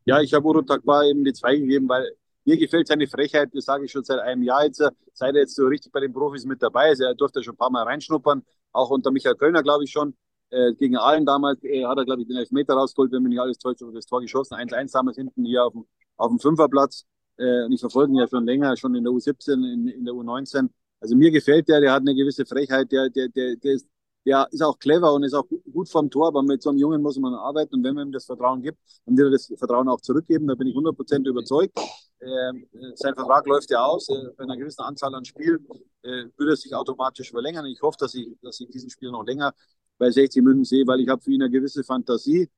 [0.06, 2.12] Ja, ich habe Uro Takba eben die 2 gegeben, weil
[2.46, 4.78] mir gefällt seine Frechheit, das sage ich schon seit einem Jahr jetzt,
[5.14, 7.02] seit er jetzt so richtig bei den Profis mit dabei ist.
[7.02, 10.16] Er durfte schon ein paar Mal reinschnuppern, auch unter Michael Kölner, glaube ich schon.
[10.52, 13.40] Äh, gegen Aalen damals äh, hat er, glaube ich, den Elfmeter rausgeholt, wenn mir nicht
[13.40, 14.56] alles täuscht, das Tor geschossen.
[14.56, 15.86] 1-1 damals hinten hier auf dem,
[16.18, 17.06] auf dem Fünferplatz.
[17.38, 20.14] Äh, und ich verfolge ihn ja schon länger, schon in der U17, in, in der
[20.14, 20.70] U19.
[21.00, 23.88] Also mir gefällt der, der hat eine gewisse Frechheit, der, der, der, der ist
[24.26, 27.02] der ist auch clever und ist auch gut vom Tor, aber mit so einem Jungen
[27.02, 29.88] muss man arbeiten und wenn man ihm das Vertrauen gibt, dann wird er das Vertrauen
[29.88, 31.78] auch zurückgeben, da bin ich 100% überzeugt.
[32.22, 35.68] Ähm, sein Vertrag läuft ja aus, äh, bei einer gewissen Anzahl an Spielen
[36.02, 37.66] äh, würde er sich automatisch verlängern.
[37.66, 39.54] Ich hoffe, dass ich, dass ich diesen Spiel noch länger
[39.98, 42.50] bei 60 München sehe, weil ich habe für ihn eine gewisse Fantasie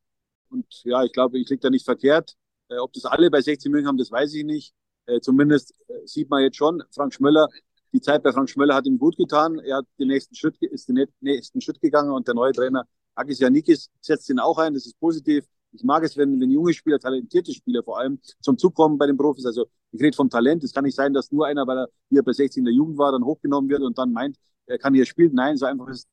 [0.50, 2.36] und ja, ich glaube, ich liege da nicht verkehrt.
[2.70, 4.74] Äh, ob das alle bei 60 München haben, das weiß ich nicht.
[5.06, 7.50] Äh, zumindest äh, sieht man jetzt schon, Frank Schmöller
[7.98, 9.60] die Zeit bei Frank Schmöller hat ihm gut getan.
[9.60, 13.40] Er hat den nächsten Schritt, ist den nächsten Schritt gegangen und der neue Trainer Agis
[13.40, 14.74] Janikis setzt ihn auch ein.
[14.74, 15.46] Das ist positiv.
[15.72, 19.08] Ich mag es, wenn, wenn junge Spieler, talentierte Spieler vor allem zum Zug kommen bei
[19.08, 19.46] den Profis.
[19.46, 20.64] Also ich rede vom Talent.
[20.64, 22.98] Es kann nicht sein, dass nur einer, weil er hier bei 16 in der Jugend
[22.98, 25.34] war, dann hochgenommen wird und dann meint, er kann hier spielen.
[25.34, 26.08] Nein, so einfach ist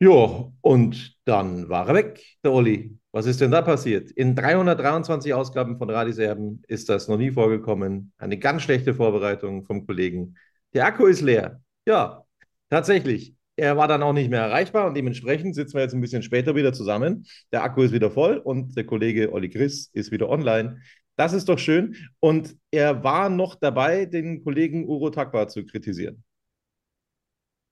[0.00, 2.98] Jo, und dann war er weg, der Olli.
[3.12, 4.10] Was ist denn da passiert?
[4.10, 8.12] In 323 Ausgaben von Radiserben ist das noch nie vorgekommen.
[8.18, 10.34] Eine ganz schlechte Vorbereitung vom Kollegen.
[10.74, 11.60] Der Akku ist leer.
[11.86, 12.24] Ja,
[12.68, 13.34] tatsächlich.
[13.56, 16.56] Er war dann auch nicht mehr erreichbar und dementsprechend sitzen wir jetzt ein bisschen später
[16.56, 17.24] wieder zusammen.
[17.52, 20.80] Der Akku ist wieder voll und der Kollege Olli Chris ist wieder online.
[21.16, 21.94] Das ist doch schön.
[22.18, 26.24] Und er war noch dabei, den Kollegen Uro Takwa zu kritisieren.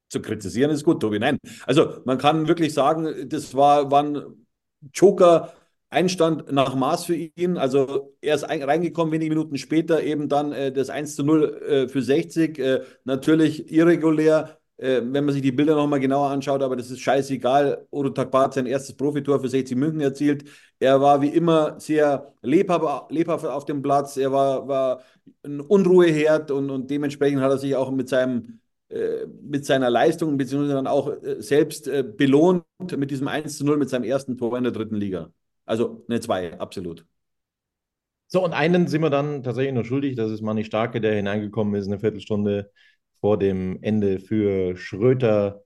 [0.08, 1.18] Zu kritisieren ist gut, Tobi.
[1.18, 1.38] Nein.
[1.66, 4.46] Also man kann wirklich sagen, das war, waren
[4.94, 5.52] Joker
[5.92, 7.58] Einstand nach Maß für ihn.
[7.58, 11.88] Also er ist reingekommen, wenige Minuten später eben dann äh, das 1 zu 0 äh,
[11.88, 12.58] für 60.
[12.58, 17.00] Äh, natürlich irregulär, äh, wenn man sich die Bilder nochmal genauer anschaut, aber das ist
[17.00, 17.86] scheißegal.
[17.90, 20.44] Odo Takbar hat sein erstes Profitor für 60 München erzielt.
[20.78, 24.16] Er war wie immer sehr lebhaft, lebhaft auf dem Platz.
[24.16, 25.02] Er war, war
[25.42, 30.38] ein Unruheherd und, und dementsprechend hat er sich auch mit seinem äh, mit seiner Leistung
[30.38, 32.64] beziehungsweise dann auch äh, selbst belohnt
[32.96, 35.30] mit diesem 1 zu 0 mit seinem ersten Tor in der dritten Liga.
[35.64, 37.06] Also eine 2, absolut.
[38.28, 40.16] So, und einen sind wir dann tatsächlich noch schuldig.
[40.16, 42.70] Das ist Manni Starke, der hineingekommen ist, eine Viertelstunde
[43.20, 45.64] vor dem Ende für Schröter.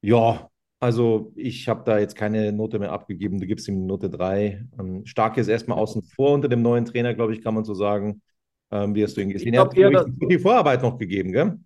[0.00, 3.38] Ja, also ich habe da jetzt keine Note mehr abgegeben.
[3.38, 4.66] Du gibst ihm Note 3.
[4.78, 7.74] Ähm, Starke ist erstmal außen vor unter dem neuen Trainer, glaube ich, kann man so
[7.74, 8.22] sagen.
[8.70, 9.52] Ähm, wie hast du ihn gesehen?
[9.52, 11.58] Er hat die Vorarbeit noch gegeben, gell?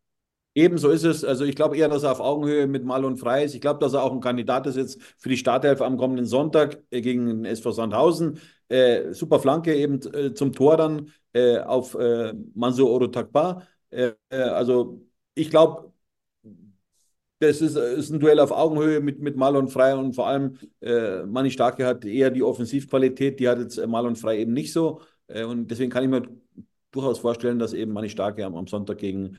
[0.54, 1.24] Ebenso ist es.
[1.24, 3.54] Also ich glaube eher, dass er auf Augenhöhe mit Malon frei ist.
[3.54, 6.80] Ich glaube, dass er auch ein Kandidat ist jetzt für die Startelf am kommenden Sonntag
[6.90, 8.38] äh, gegen den SV Sandhausen.
[8.68, 13.66] Äh, super Flanke eben äh, zum Tor dann äh, auf äh, Mansur Orotakba.
[13.90, 15.02] Äh, also
[15.34, 15.92] ich glaube,
[17.40, 21.50] das ist, ist, ein Duell auf Augenhöhe mit, mit Marlon Frei und vor allem Manni
[21.50, 25.02] Starke hat eher die Offensivqualität, die hat jetzt Marlon Frei eben nicht so.
[25.28, 26.22] und deswegen kann ich mir
[26.90, 29.38] durchaus vorstellen, dass eben Manni Starke am, am Sonntag gegen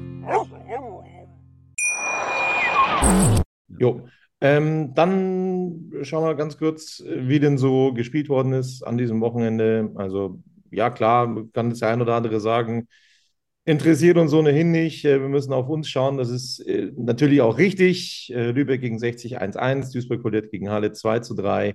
[3.81, 4.07] Jo.
[4.41, 9.91] Ähm, dann schauen wir ganz kurz, wie denn so gespielt worden ist an diesem Wochenende.
[9.95, 10.39] Also,
[10.69, 12.87] ja, klar, kann das der ein oder andere sagen,
[13.65, 15.03] interessiert uns ohnehin nicht.
[15.05, 16.17] Äh, Wir müssen auf uns schauen.
[16.17, 18.31] Das ist äh, natürlich auch richtig.
[18.35, 21.73] Äh, Lübeck gegen 60 1-1, Duisburg verliert gegen Halle 2 zu 3.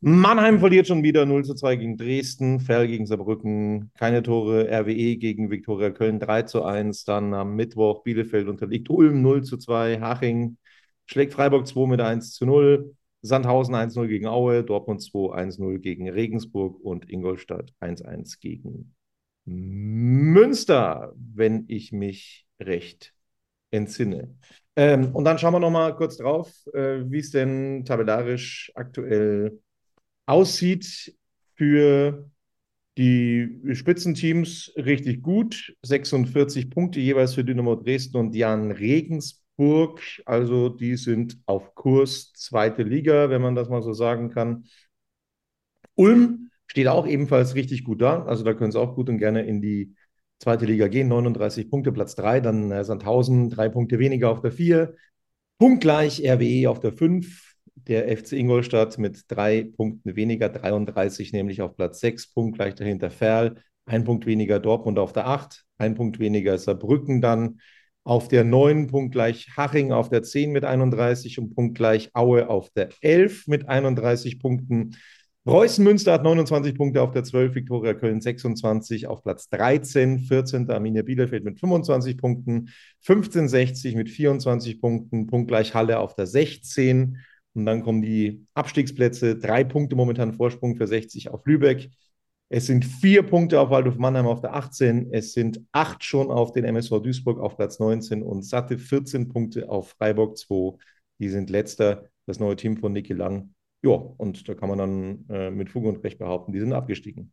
[0.00, 5.16] Mannheim verliert schon wieder 0 zu 2 gegen Dresden, Ferl gegen Saarbrücken, keine Tore, RWE
[5.16, 10.00] gegen Viktoria Köln 3 zu 1, dann am Mittwoch Bielefeld unterliegt Ulm 0 zu 2,
[10.00, 10.58] Haching
[11.06, 16.08] schlägt Freiburg 2 mit 1 zu 0, Sandhausen 1-0 gegen Aue, Dortmund 2 1-0 gegen
[16.10, 18.94] Regensburg und Ingolstadt 1-1 gegen
[19.46, 23.14] Münster, wenn ich mich recht
[23.70, 24.34] entsinne.
[24.76, 29.60] Ähm, und dann schauen wir noch mal kurz drauf, äh, wie es denn tabellarisch aktuell
[30.26, 31.16] aussieht
[31.54, 32.30] für
[32.96, 35.74] die Spitzenteams richtig gut.
[35.82, 39.43] 46 Punkte jeweils für Dynamo Dresden und Jan Regensburg.
[39.56, 44.64] Also die sind auf Kurs zweite Liga, wenn man das mal so sagen kann.
[45.94, 48.24] Ulm steht auch ebenfalls richtig gut da.
[48.24, 49.94] Also da können sie auch gut und gerne in die
[50.38, 51.08] zweite Liga gehen.
[51.08, 52.40] 39 Punkte, Platz 3.
[52.40, 54.94] Dann äh, Sandhausen, drei Punkte weniger auf der 4.
[55.58, 61.76] Punktgleich RWE auf der 5 der FC Ingolstadt mit drei Punkten weniger, 33 nämlich auf
[61.76, 66.56] Platz 6, punktgleich dahinter Ferl, ein Punkt weniger Dortmund auf der 8, ein Punkt weniger
[66.56, 67.60] Saarbrücken dann
[68.04, 72.90] auf der 9, punktgleich Haching auf der 10 mit 31 und punktgleich Aue auf der
[73.00, 74.96] 11 mit 31 Punkten.
[75.44, 80.70] Preußen Münster hat 29 Punkte auf der 12, Viktoria Köln 26 auf Platz 13, 14.
[80.70, 82.70] Arminia Bielefeld mit 25 Punkten,
[83.06, 87.18] 1560 mit 24 Punkten, punktgleich Halle auf der 16
[87.54, 89.36] und dann kommen die Abstiegsplätze.
[89.36, 91.90] Drei Punkte momentan Vorsprung für 60 auf Lübeck.
[92.48, 95.12] Es sind vier Punkte auf Waldhof Mannheim auf der 18.
[95.12, 99.68] Es sind acht schon auf den MSV Duisburg auf Platz 19 und satte 14 Punkte
[99.68, 100.76] auf Freiburg 2.
[101.18, 103.54] Die sind letzter, das neue Team von Niki Lang.
[103.82, 107.32] Ja, und da kann man dann äh, mit Fug und Recht behaupten, die sind abgestiegen.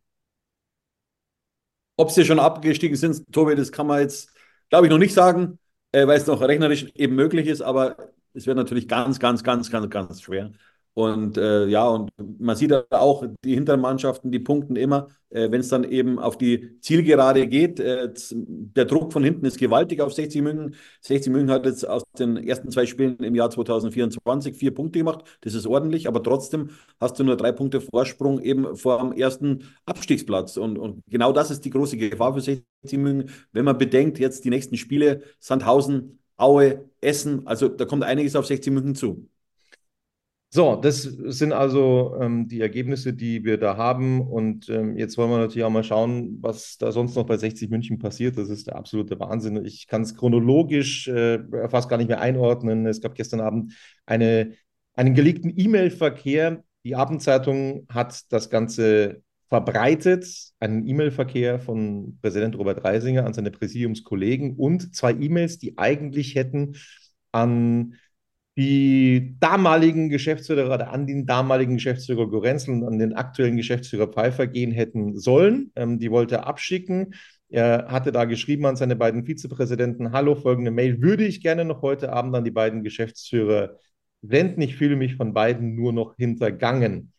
[1.96, 4.34] Ob sie schon abgestiegen sind, Tobi, das kann man jetzt,
[4.70, 5.58] glaube ich, noch nicht sagen,
[5.92, 7.96] äh, weil es noch rechnerisch eben möglich ist, aber
[8.34, 10.52] es wird natürlich ganz, ganz, ganz, ganz, ganz schwer.
[10.94, 15.62] Und äh, ja, und man sieht auch die hinteren Mannschaften, die punkten immer, äh, wenn
[15.62, 17.80] es dann eben auf die Zielgerade geht.
[17.80, 20.74] Äh, der Druck von hinten ist gewaltig auf 60 München.
[21.00, 25.24] 60 München hat jetzt aus den ersten zwei Spielen im Jahr 2024 vier Punkte gemacht.
[25.40, 29.64] Das ist ordentlich, aber trotzdem hast du nur drei Punkte Vorsprung eben vor dem ersten
[29.86, 30.58] Abstiegsplatz.
[30.58, 32.64] Und, und genau das ist die große Gefahr für 60
[32.98, 38.36] München, wenn man bedenkt, jetzt die nächsten Spiele, Sandhausen, Aue, Essen, also da kommt einiges
[38.36, 39.28] auf 60 München zu.
[40.54, 44.20] So, das sind also ähm, die Ergebnisse, die wir da haben.
[44.20, 47.70] Und ähm, jetzt wollen wir natürlich auch mal schauen, was da sonst noch bei 60
[47.70, 48.36] München passiert.
[48.36, 49.64] Das ist der absolute Wahnsinn.
[49.64, 51.38] Ich kann es chronologisch äh,
[51.70, 52.84] fast gar nicht mehr einordnen.
[52.84, 53.72] Es gab gestern Abend
[54.04, 54.52] eine,
[54.92, 56.62] einen geleakten E-Mail-Verkehr.
[56.84, 60.26] Die Abendzeitung hat das Ganze verbreitet,
[60.60, 66.76] einen E-Mail-Verkehr von Präsident Robert Reisinger an seine Präsidiumskollegen und zwei E-Mails, die eigentlich hätten
[67.32, 67.94] an
[68.56, 74.46] die damaligen Geschäftsführer oder an den damaligen Geschäftsführer Gorenzel und an den aktuellen Geschäftsführer Pfeiffer
[74.46, 75.72] gehen hätten sollen.
[75.74, 77.14] Ähm, die wollte er abschicken.
[77.48, 81.82] Er hatte da geschrieben an seine beiden Vizepräsidenten, hallo, folgende Mail würde ich gerne noch
[81.82, 83.78] heute Abend an die beiden Geschäftsführer
[84.22, 84.62] senden.
[84.62, 87.12] Ich fühle mich von beiden nur noch hintergangen.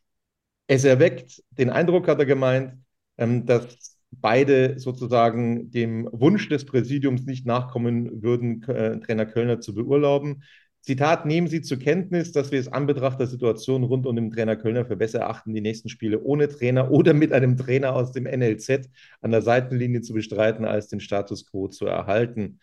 [0.68, 2.74] Es erweckt den Eindruck, hat er gemeint,
[3.18, 9.74] ähm, dass beide sozusagen dem Wunsch des Präsidiums nicht nachkommen würden, äh, Trainer Kölner zu
[9.74, 10.44] beurlauben.
[10.84, 14.58] Zitat, nehmen Sie zur Kenntnis, dass wir es anbetracht der Situation rund um den Trainer
[14.58, 18.26] Kölner für besser achten, die nächsten Spiele ohne Trainer oder mit einem Trainer aus dem
[18.26, 18.90] NLZ
[19.22, 22.60] an der Seitenlinie zu bestreiten, als den Status quo zu erhalten.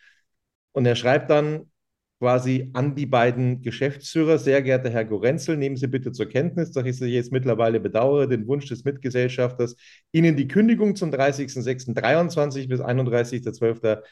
[0.71, 1.71] Und er schreibt dann
[2.19, 6.85] quasi an die beiden Geschäftsführer, sehr geehrter Herr Gorenzel, nehmen Sie bitte zur Kenntnis, dass
[6.85, 9.75] ich Sie jetzt mittlerweile bedauere, den Wunsch des Mitgesellschafters,
[10.11, 14.03] Ihnen die Kündigung zum 30.06.23 bis 31.12.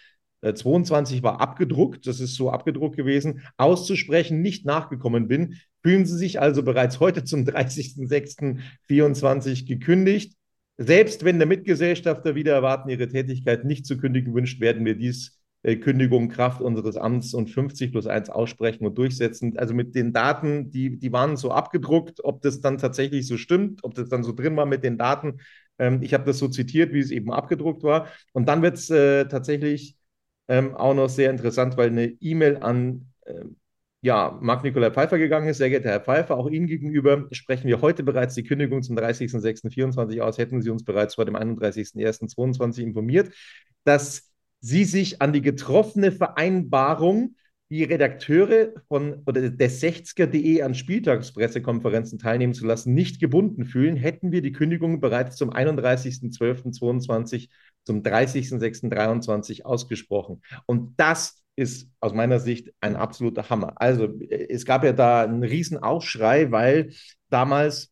[0.41, 5.55] 22 war abgedruckt, das ist so abgedruckt gewesen, auszusprechen, nicht nachgekommen bin.
[5.83, 10.33] Fühlen Sie sich also bereits heute zum 30.06.24 gekündigt.
[10.77, 15.37] Selbst wenn der Mitgesellschafter wieder erwarten, ihre Tätigkeit nicht zu kündigen wünscht, werden wir dies
[15.61, 19.57] äh, Kündigung Kraft unseres Amts und 50 plus 1 aussprechen und durchsetzen.
[19.57, 23.83] Also mit den Daten, die, die waren so abgedruckt, ob das dann tatsächlich so stimmt,
[23.83, 25.41] ob das dann so drin war mit den Daten.
[25.77, 28.07] Ähm, ich habe das so zitiert, wie es eben abgedruckt war.
[28.31, 29.98] Und dann wird es äh, tatsächlich
[30.49, 33.45] ähm, auch noch sehr interessant, weil eine E-Mail an äh,
[34.01, 35.57] ja, Marc-Nikolai Pfeiffer gegangen ist.
[35.57, 40.21] Sehr geehrter Herr Pfeiffer, auch Ihnen gegenüber sprechen wir heute bereits die Kündigung zum 30.06.24
[40.21, 40.37] aus.
[40.37, 43.33] Hätten Sie uns bereits vor dem 31.01.22 informiert,
[43.83, 44.31] dass
[44.61, 47.35] Sie sich an die getroffene Vereinbarung
[47.69, 54.31] die Redakteure von oder des 60er.de an Spieltagspressekonferenzen teilnehmen zu lassen, nicht gebunden fühlen, hätten
[54.31, 57.49] wir die Kündigung bereits zum 31.12.22
[57.85, 60.41] zum 30.06.23 ausgesprochen.
[60.65, 63.73] Und das ist aus meiner Sicht ein absoluter Hammer.
[63.75, 66.93] Also es gab ja da einen riesen Aufschrei, weil
[67.29, 67.91] damals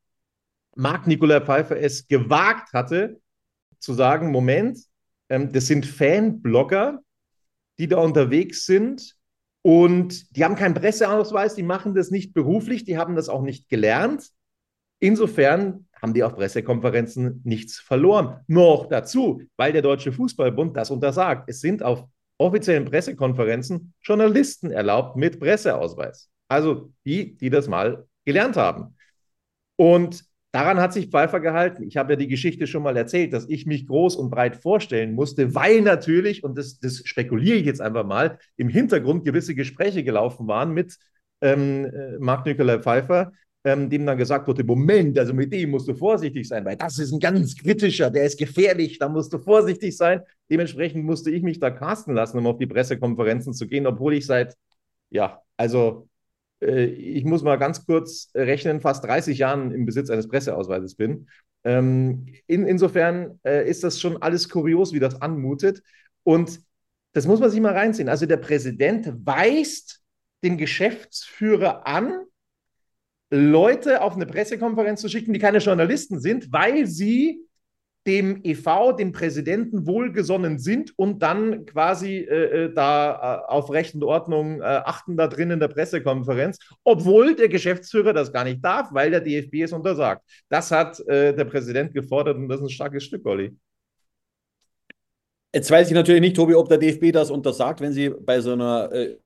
[0.76, 3.20] Marc Nikolai Pfeiffer es gewagt hatte,
[3.80, 4.80] zu sagen, Moment,
[5.30, 7.02] ähm, das sind Fanblogger,
[7.80, 9.16] die da unterwegs sind
[9.62, 13.68] und die haben keinen Presseausweis, die machen das nicht beruflich, die haben das auch nicht
[13.70, 14.30] gelernt.
[15.00, 18.39] Insofern haben die auf Pressekonferenzen nichts verloren.
[18.48, 21.50] Noch dazu, weil der Deutsche Fußballbund das untersagt.
[21.50, 22.06] Es sind auf
[22.38, 26.30] offiziellen Pressekonferenzen Journalisten erlaubt mit Presseausweis.
[26.48, 28.95] Also die, die das mal gelernt haben.
[29.76, 31.84] Und daran hat sich Pfeiffer gehalten.
[31.84, 35.14] Ich habe ja die Geschichte schon mal erzählt, dass ich mich groß und breit vorstellen
[35.14, 40.04] musste, weil natürlich, und das, das spekuliere ich jetzt einfach mal, im Hintergrund gewisse Gespräche
[40.04, 40.98] gelaufen waren mit
[41.41, 43.32] ähm, äh, Marc-Nikolai Pfeiffer,
[43.64, 46.99] ähm, dem dann gesagt wurde, Moment, also mit dem musst du vorsichtig sein, weil das
[46.99, 50.22] ist ein ganz kritischer, der ist gefährlich, da musst du vorsichtig sein.
[50.49, 54.26] Dementsprechend musste ich mich da casten lassen, um auf die Pressekonferenzen zu gehen, obwohl ich
[54.26, 54.55] seit,
[55.10, 56.08] ja, also
[56.62, 61.28] äh, ich muss mal ganz kurz rechnen, fast 30 Jahren im Besitz eines Presseausweises bin.
[61.64, 65.82] Ähm, in, insofern äh, ist das schon alles kurios, wie das anmutet.
[66.24, 66.62] Und
[67.14, 68.10] das muss man sich mal reinziehen.
[68.10, 70.01] Also der Präsident weist
[70.43, 72.26] den Geschäftsführer an,
[73.30, 77.41] Leute auf eine Pressekonferenz zu schicken, die keine Journalisten sind, weil sie
[78.07, 83.95] dem EV, dem Präsidenten wohlgesonnen sind und dann quasi äh, äh da äh, auf Recht
[83.95, 88.63] und Ordnung äh, achten da drin in der Pressekonferenz, obwohl der Geschäftsführer das gar nicht
[88.63, 90.23] darf, weil der DFB es untersagt.
[90.47, 93.53] Das hat äh, der Präsident gefordert und das ist ein starkes Stück, Olli.
[95.54, 98.52] Jetzt weiß ich natürlich nicht, Tobi, ob der DFB das untersagt, wenn Sie bei so
[98.52, 99.18] einer, äh,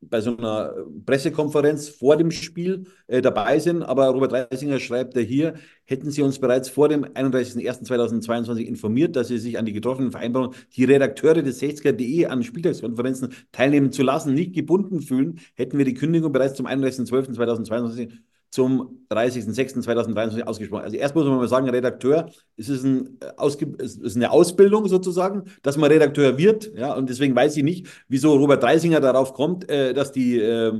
[0.00, 0.74] bei so einer
[1.06, 3.84] Pressekonferenz vor dem Spiel äh, dabei sind.
[3.84, 5.54] Aber Robert Reisinger schreibt ja hier,
[5.84, 10.56] hätten Sie uns bereits vor dem 31.01.2022 informiert, dass Sie sich an die getroffenen Vereinbarungen,
[10.74, 15.94] die Redakteure des 60er.de an Spieltagskonferenzen teilnehmen zu lassen, nicht gebunden fühlen, hätten wir die
[15.94, 18.10] Kündigung bereits zum 31.12.2022
[18.50, 20.84] zum 30.06.2023 ausgesprochen.
[20.84, 23.46] Also erst muss man mal sagen, Redakteur, es ist, ein, äh,
[23.78, 26.72] es ist eine Ausbildung sozusagen, dass man Redakteur wird.
[26.76, 30.72] Ja, und deswegen weiß ich nicht, wieso Robert Dreisinger darauf kommt, äh, dass die äh,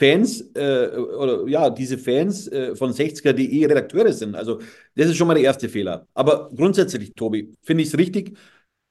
[0.00, 4.36] Fans äh, oder ja, diese Fans äh, von 60er.de Redakteure sind.
[4.36, 4.60] Also
[4.94, 6.06] das ist schon mal der erste Fehler.
[6.14, 8.36] Aber grundsätzlich, Tobi, finde ich es richtig,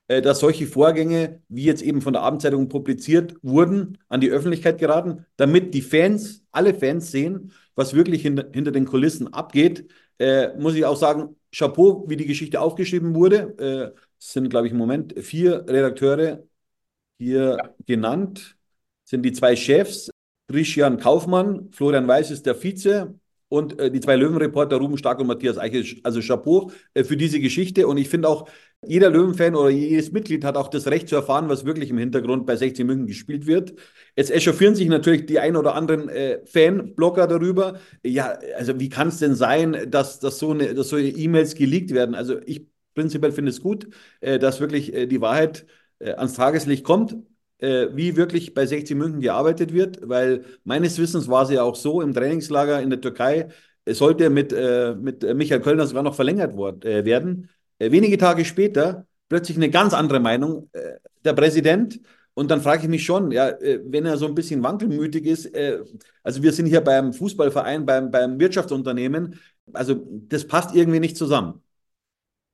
[0.09, 4.79] äh, dass solche Vorgänge, wie jetzt eben von der Abendzeitung publiziert wurden, an die Öffentlichkeit
[4.79, 9.89] geraten, damit die Fans, alle Fans sehen, was wirklich hinter, hinter den Kulissen abgeht.
[10.19, 13.93] Äh, muss ich auch sagen, Chapeau, wie die Geschichte aufgeschrieben wurde.
[13.95, 16.43] Äh, es sind, glaube ich, im Moment vier Redakteure
[17.19, 17.75] hier ja.
[17.85, 18.57] genannt.
[19.05, 20.09] Sind die zwei Chefs,
[20.49, 23.17] Christian Kaufmann, Florian Weiß ist der Vize
[23.49, 25.85] und äh, die zwei Löwenreporter Ruben Stark und Matthias Eichel.
[26.03, 27.87] Also Chapeau äh, für diese Geschichte.
[27.87, 28.49] Und ich finde auch,
[28.85, 32.45] jeder Löwenfan oder jedes Mitglied hat auch das Recht zu erfahren, was wirklich im Hintergrund
[32.45, 33.73] bei 60 München gespielt wird.
[34.15, 37.79] Jetzt echauffieren sich natürlich die ein oder anderen äh, Fanblogger darüber.
[38.03, 41.91] Ja, also wie kann es denn sein, dass, dass so eine, dass so E-Mails geleakt
[41.91, 42.13] werden?
[42.15, 43.87] Also ich prinzipiell finde es gut,
[44.21, 45.65] äh, dass wirklich äh, die Wahrheit
[45.99, 47.15] äh, ans Tageslicht kommt
[47.59, 51.75] äh, wie wirklich bei 60 München gearbeitet wird, weil meines Wissens war es ja auch
[51.75, 53.49] so im Trainingslager in der Türkei,
[53.87, 57.49] es sollte mit, äh, mit Michael Kölner sogar noch verlängert worden, äh, werden.
[57.79, 61.99] Äh, wenige Tage später plötzlich eine ganz andere Meinung, äh, der Präsident.
[62.33, 65.49] Und dann frage ich mich schon, ja, äh, wenn er so ein bisschen wankelmütig ist,
[66.21, 69.39] also wir sind hier beim Fußballverein, beim, beim Wirtschaftsunternehmen,
[69.73, 71.61] also das passt irgendwie nicht zusammen.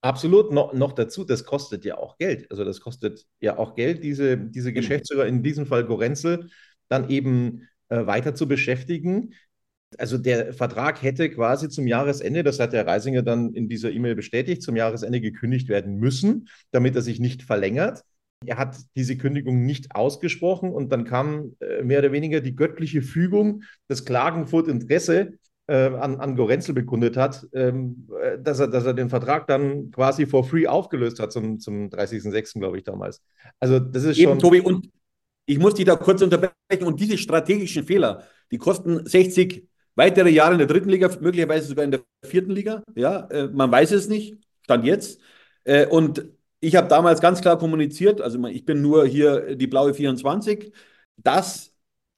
[0.04, 2.51] Absolut, noch, noch dazu, das kostet ja auch Geld.
[2.51, 4.74] Also das kostet ja auch Geld, diese, diese mhm.
[4.74, 6.49] Geschäftsführer, in diesem Fall Gorenzel,
[6.89, 9.34] dann eben äh, weiter zu beschäftigen.
[9.97, 14.16] Also der Vertrag hätte quasi zum Jahresende, das hat der Reisinger dann in dieser E-Mail
[14.16, 18.01] bestätigt, zum Jahresende gekündigt werden müssen, damit er sich nicht verlängert.
[18.45, 23.01] Er hat diese Kündigung nicht ausgesprochen und dann kam äh, mehr oder weniger die göttliche
[23.01, 25.38] Fügung, dass Klagenfurt Interesse
[25.72, 30.26] an, an Gorenzel bekundet hat, ähm, äh, dass, er, dass er den Vertrag dann quasi
[30.26, 33.22] for free aufgelöst hat zum, zum 30.06., glaube ich, damals.
[33.59, 34.39] Also das ist Eben, schon...
[34.39, 34.89] Tobi, und
[35.45, 40.53] ich muss dich da kurz unterbrechen und diese strategischen Fehler, die kosten 60 weitere Jahre
[40.53, 42.84] in der dritten Liga, möglicherweise sogar in der vierten Liga.
[42.95, 45.20] Ja, äh, man weiß es nicht, stand jetzt.
[45.64, 46.26] Äh, und
[46.59, 50.74] ich habe damals ganz klar kommuniziert, also ich bin nur hier die blaue 24,
[51.18, 51.72] dass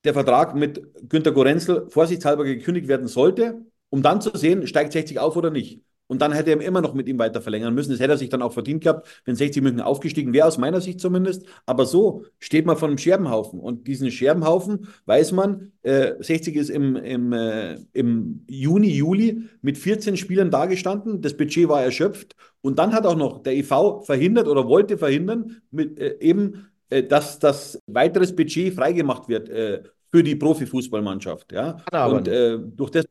[0.05, 5.19] der Vertrag mit Günter Gorenzel vorsichtshalber gekündigt werden sollte, um dann zu sehen, steigt 60
[5.19, 5.81] auf oder nicht.
[6.07, 7.91] Und dann hätte er immer noch mit ihm weiter verlängern müssen.
[7.91, 10.79] Das hätte er sich dann auch verdient gehabt, wenn 60 München aufgestiegen wäre, aus meiner
[10.79, 11.47] Sicht zumindest.
[11.65, 13.59] Aber so steht man vor einem Scherbenhaufen.
[13.59, 19.79] Und diesen Scherbenhaufen weiß man, äh, 60 ist im, im, äh, im Juni, Juli mit
[19.79, 21.21] 14 Spielern dagestanden.
[21.21, 22.35] Das Budget war erschöpft.
[22.61, 27.01] Und dann hat auch noch der EV verhindert oder wollte verhindern, mit, äh, eben, äh,
[27.03, 31.51] dass das weiteres Budget freigemacht wird äh, für die Profifußballmannschaft.
[31.51, 31.77] Ja?
[32.07, 33.05] Und äh, durch das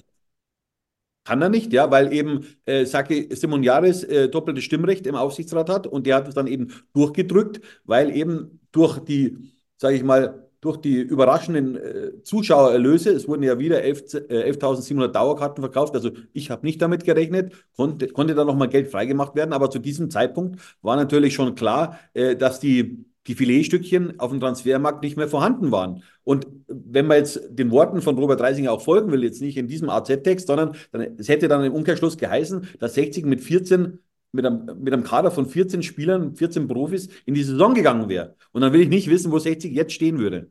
[1.24, 5.86] kann er nicht, ja, weil eben äh, Saki Simoniaris äh, doppeltes Stimmrecht im Aufsichtsrat hat
[5.86, 10.78] und der hat es dann eben durchgedrückt, weil eben durch die, sage ich mal, durch
[10.78, 16.64] die überraschenden äh, Zuschauererlöse, es wurden ja wieder 11.700 11 Dauerkarten verkauft, also ich habe
[16.66, 20.96] nicht damit gerechnet, konnte, konnte da nochmal Geld freigemacht werden, aber zu diesem Zeitpunkt war
[20.96, 26.02] natürlich schon klar, äh, dass die die Filetstückchen auf dem Transfermarkt nicht mehr vorhanden waren.
[26.24, 29.66] Und wenn man jetzt den Worten von Robert Reisinger auch folgen will, jetzt nicht in
[29.66, 33.98] diesem AZ-Text, sondern dann, es hätte dann im Umkehrschluss geheißen, dass 60 mit 14
[34.32, 38.34] mit einem, mit einem Kader von 14 Spielern, 14 Profis in die Saison gegangen wäre.
[38.50, 40.50] Und dann will ich nicht wissen, wo 60 jetzt stehen würde.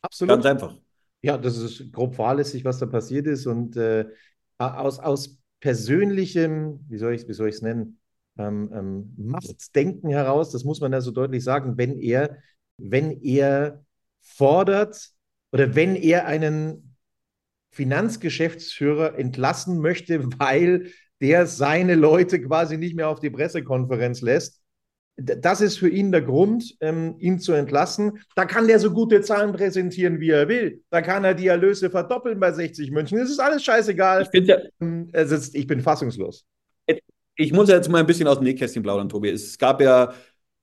[0.00, 0.30] Absolut.
[0.30, 0.76] Ganz einfach.
[1.22, 3.46] Ja, das ist grob fahrlässig, was da passiert ist.
[3.46, 4.06] Und äh,
[4.58, 8.00] aus, aus persönlichem, wie soll ich es nennen,
[8.38, 12.38] ähm, ähm, Machtdenken heraus, das muss man ja so deutlich sagen, wenn er,
[12.78, 13.84] wenn er
[14.20, 15.10] fordert
[15.52, 16.96] oder wenn er einen
[17.70, 24.60] Finanzgeschäftsführer entlassen möchte, weil der seine Leute quasi nicht mehr auf die Pressekonferenz lässt.
[25.16, 28.18] Das ist für ihn der Grund, ähm, ihn zu entlassen.
[28.34, 30.82] Da kann der so gute Zahlen präsentieren, wie er will.
[30.88, 33.18] Da kann er die Erlöse verdoppeln bei 60 München.
[33.18, 34.26] Es ist alles scheißegal.
[34.32, 34.56] Ich, ja,
[35.12, 36.46] ist, ich bin fassungslos
[37.36, 39.30] ich muss jetzt mal ein bisschen aus dem Nähkästchen plaudern, Tobi.
[39.30, 40.12] Es gab ja,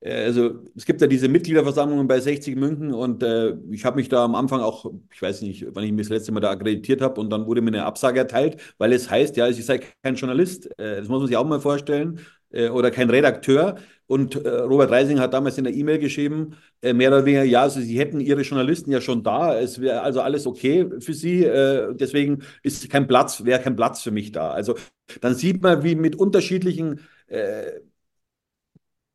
[0.01, 4.09] äh, also es gibt ja diese Mitgliederversammlungen bei 60 München und äh, ich habe mich
[4.09, 7.01] da am Anfang auch, ich weiß nicht, wann ich mich das letzte Mal da akkreditiert
[7.01, 10.15] habe und dann wurde mir eine Absage erteilt, weil es heißt, ja, ich sei kein
[10.15, 10.67] Journalist.
[10.79, 12.19] Äh, das muss man sich auch mal vorstellen
[12.51, 13.77] äh, oder kein Redakteur.
[14.07, 17.61] Und äh, Robert Reising hat damals in der E-Mail geschrieben, äh, mehr oder weniger, ja,
[17.61, 21.43] also sie hätten ihre Journalisten ja schon da, es wäre also alles okay für sie,
[21.45, 24.49] äh, deswegen ist kein Platz, wäre kein Platz für mich da.
[24.51, 24.75] Also
[25.21, 27.71] dann sieht man, wie mit unterschiedlichen, äh,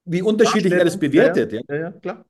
[0.05, 1.53] wie unterschiedlich er das bewertet.
[1.53, 2.25] Ja, ja, ja klar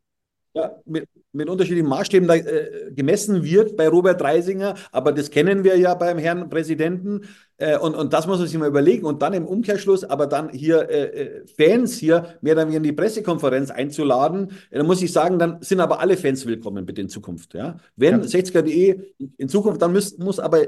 [0.55, 5.65] ja, mit, mit unterschiedlichen Maßstäben da, äh, gemessen wird bei Robert Reisinger, aber das kennen
[5.65, 7.23] wir ja beim Herrn Präsidenten
[7.59, 10.49] äh, und, und das muss man sich mal überlegen und dann im Umkehrschluss aber dann
[10.49, 15.03] hier äh, äh Fans hier mehr oder weniger in die Pressekonferenz einzuladen, äh, dann muss
[15.03, 17.55] ich sagen, dann sind aber alle Fans willkommen bitte in Zukunft.
[17.55, 17.77] Ja?
[17.97, 18.27] Wenn ja.
[18.27, 20.67] 60er.de in Zukunft, dann muss, muss aber,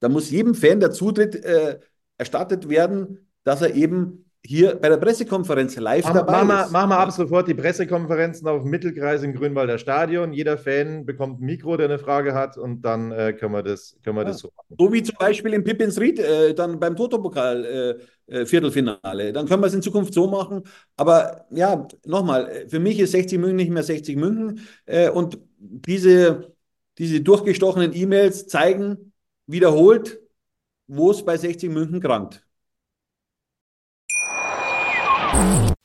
[0.00, 1.42] dann muss jedem Fan der Zutritt
[2.18, 6.72] erstattet werden, dass er eben hier bei der Pressekonferenz live mach, dabei mach ist.
[6.72, 10.32] Machen wir ab sofort die Pressekonferenzen auf dem Mittelkreis im Grünwalder Stadion.
[10.32, 13.98] Jeder Fan bekommt ein Mikro, der eine Frage hat und dann äh, können wir das,
[14.02, 14.28] können wir ja.
[14.28, 14.74] das so machen.
[14.78, 19.34] So wie zum Beispiel im Pippins Ried, äh, dann beim Toto-Pokal äh, äh Viertelfinale.
[19.34, 20.62] Dann können wir es in Zukunft so machen.
[20.96, 26.54] Aber ja, nochmal, für mich ist 60 München nicht mehr 60 München äh, und diese,
[26.96, 29.12] diese durchgestochenen E-Mails zeigen
[29.46, 30.20] wiederholt,
[30.86, 32.47] wo es bei 60 München krankt.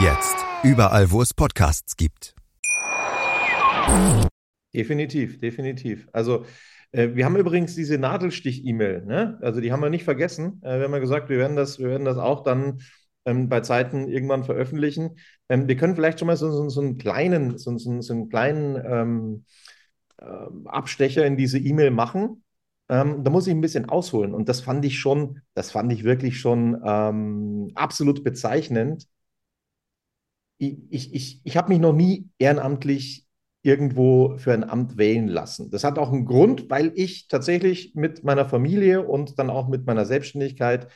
[0.00, 2.34] Jetzt überall, wo es Podcasts gibt.
[4.74, 6.08] Definitiv, definitiv.
[6.12, 6.44] Also
[6.90, 9.38] äh, wir haben übrigens diese Nadelstich-E-Mail, ne?
[9.40, 10.60] Also die haben wir nicht vergessen.
[10.64, 12.80] Äh, wir haben ja gesagt, wir werden das, wir werden das auch dann
[13.24, 15.16] ähm, bei Zeiten irgendwann veröffentlichen.
[15.48, 18.82] Ähm, wir können vielleicht schon mal so, so, so einen kleinen, so, so, einen kleinen
[18.84, 19.44] ähm,
[20.18, 20.24] äh,
[20.64, 22.42] Abstecher in diese E-Mail machen.
[22.88, 24.34] Ähm, da muss ich ein bisschen ausholen.
[24.34, 29.06] Und das fand ich schon, das fand ich wirklich schon ähm, absolut bezeichnend.
[30.58, 33.26] Ich, ich, ich, habe mich noch nie ehrenamtlich
[33.62, 35.70] irgendwo für ein Amt wählen lassen.
[35.70, 39.86] Das hat auch einen Grund, weil ich tatsächlich mit meiner Familie und dann auch mit
[39.86, 40.88] meiner Selbstständigkeit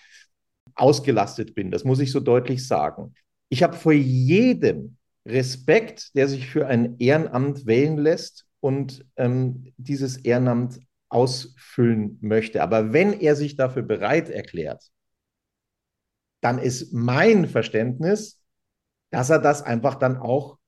[0.75, 1.71] ausgelastet bin.
[1.71, 3.15] Das muss ich so deutlich sagen.
[3.49, 4.97] Ich habe vor jedem
[5.27, 10.79] Respekt, der sich für ein Ehrenamt wählen lässt und ähm, dieses Ehrenamt
[11.09, 12.63] ausfüllen möchte.
[12.63, 14.91] Aber wenn er sich dafür bereit erklärt,
[16.41, 18.41] dann ist mein Verständnis,
[19.11, 20.59] dass er das einfach dann auch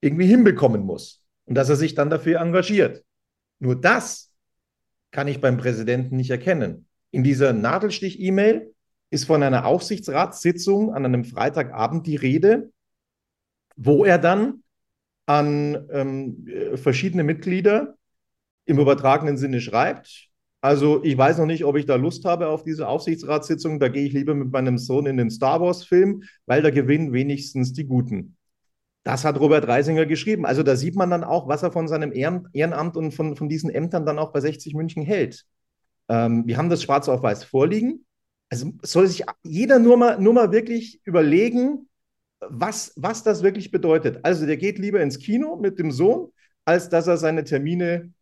[0.00, 1.18] irgendwie hinbekommen muss.
[1.46, 3.04] und dass er sich dann dafür engagiert.
[3.58, 4.32] Nur das
[5.10, 6.86] kann ich beim Präsidenten nicht erkennen.
[7.10, 8.72] In dieser Nadelstich-E-Mail
[9.10, 12.70] ist von einer Aufsichtsratssitzung an einem Freitagabend die Rede,
[13.74, 14.62] wo er dann
[15.26, 17.96] an ähm, verschiedene Mitglieder
[18.66, 20.29] im übertragenen Sinne schreibt.
[20.60, 23.80] Also ich weiß noch nicht, ob ich da Lust habe auf diese Aufsichtsratssitzung.
[23.80, 27.72] Da gehe ich lieber mit meinem Sohn in den Star Wars-Film, weil da gewinnen wenigstens
[27.72, 28.36] die Guten.
[29.02, 30.44] Das hat Robert Reisinger geschrieben.
[30.44, 33.70] Also da sieht man dann auch, was er von seinem Ehrenamt und von, von diesen
[33.70, 35.46] Ämtern dann auch bei 60 München hält.
[36.08, 38.04] Ähm, wir haben das schwarz auf weiß vorliegen.
[38.50, 41.88] Also soll sich jeder nur mal, nur mal wirklich überlegen,
[42.40, 44.20] was, was das wirklich bedeutet.
[44.24, 46.32] Also der geht lieber ins Kino mit dem Sohn,
[46.64, 48.12] als dass er seine Termine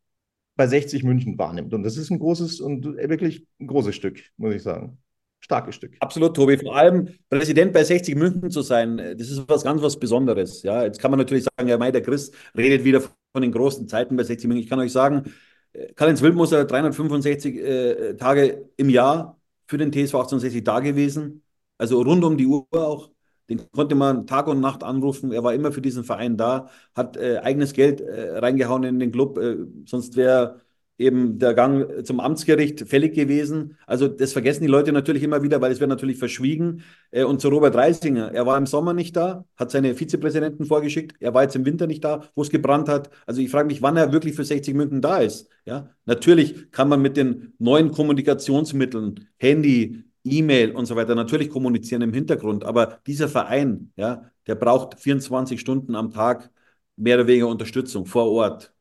[0.59, 1.73] bei 60 München wahrnimmt.
[1.73, 4.99] Und das ist ein großes und wirklich ein großes Stück, muss ich sagen.
[5.39, 5.95] Starkes Stück.
[6.01, 6.59] Absolut, Tobi.
[6.59, 10.65] Vor allem Präsident bei 60 München zu sein, das ist was ganz was Besonderes.
[10.65, 13.87] Ja, jetzt kann man natürlich sagen, ja, Mai, der Chris redet wieder von den großen
[13.87, 14.65] Zeiten bei 60 München.
[14.65, 15.33] Ich kann euch sagen,
[15.75, 21.45] äh, Karl-Heinz Wildmoser 365 äh, Tage im Jahr für den TSV 1860 da gewesen.
[21.79, 23.11] Also rund um die Uhr auch.
[23.49, 25.33] Den konnte man Tag und Nacht anrufen.
[25.33, 29.13] Er war immer für diesen Verein da, hat äh, eigenes Geld äh, reingehauen in den
[29.13, 29.39] Club.
[29.39, 30.61] Äh, sonst wäre
[30.99, 33.77] eben der Gang zum Amtsgericht fällig gewesen.
[33.87, 36.83] Also das vergessen die Leute natürlich immer wieder, weil es wird natürlich verschwiegen.
[37.11, 41.17] Äh, und zu Robert Reisinger, er war im Sommer nicht da, hat seine Vizepräsidenten vorgeschickt.
[41.21, 43.11] Er war jetzt im Winter nicht da, wo es gebrannt hat.
[43.27, 45.49] Also ich frage mich, wann er wirklich für 60 München da ist.
[45.65, 52.03] Ja, natürlich kann man mit den neuen Kommunikationsmitteln, Handy, E-Mail und so weiter natürlich kommunizieren
[52.03, 56.51] im Hintergrund, aber dieser Verein, ja, der braucht 24 Stunden am Tag
[56.97, 58.73] mehr oder weniger Unterstützung vor Ort.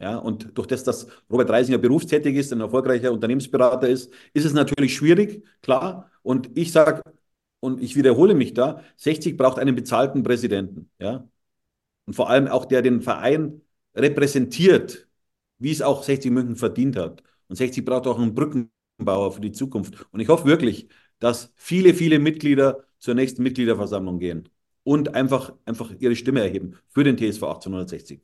[0.00, 4.52] Ja, und durch das, dass Robert Reisinger berufstätig ist, ein erfolgreicher Unternehmensberater ist, ist es
[4.52, 6.10] natürlich schwierig, klar.
[6.22, 7.02] Und ich sage,
[7.60, 10.90] und ich wiederhole mich da, 60 braucht einen bezahlten Präsidenten.
[10.98, 11.28] Ja?
[12.06, 13.62] Und vor allem auch, der den Verein
[13.94, 15.08] repräsentiert,
[15.58, 17.22] wie es auch 60 München verdient hat.
[17.48, 20.06] Und 60 braucht auch einen Brücken Bauer für die Zukunft.
[20.12, 20.88] Und ich hoffe wirklich,
[21.18, 24.48] dass viele, viele Mitglieder zur nächsten Mitgliederversammlung gehen
[24.84, 28.22] und einfach, einfach ihre Stimme erheben für den TSV 1860.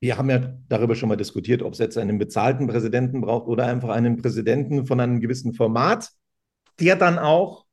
[0.00, 3.66] Wir haben ja darüber schon mal diskutiert, ob es jetzt einen bezahlten Präsidenten braucht oder
[3.66, 6.10] einfach einen Präsidenten von einem gewissen Format,
[6.78, 7.64] der dann auch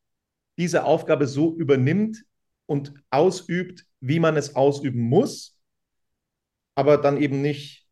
[0.58, 2.24] diese Aufgabe so übernimmt
[2.68, 5.60] und ausübt, wie man es ausüben muss,
[6.76, 7.88] aber dann eben nicht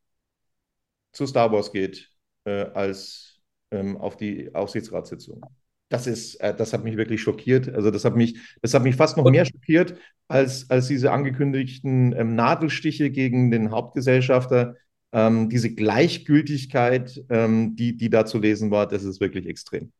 [1.11, 2.09] zu Star Wars geht
[2.45, 3.28] äh, als
[3.71, 5.41] ähm, auf die Aufsichtsratssitzung.
[5.89, 7.67] Das ist, äh, das hat mich wirklich schockiert.
[7.69, 9.95] Also das hat mich, das hat mich fast noch mehr schockiert
[10.27, 14.75] als, als diese angekündigten ähm, Nadelstiche gegen den Hauptgesellschafter.
[15.11, 19.91] Ähm, diese Gleichgültigkeit, ähm, die, die da zu lesen war, das ist wirklich extrem.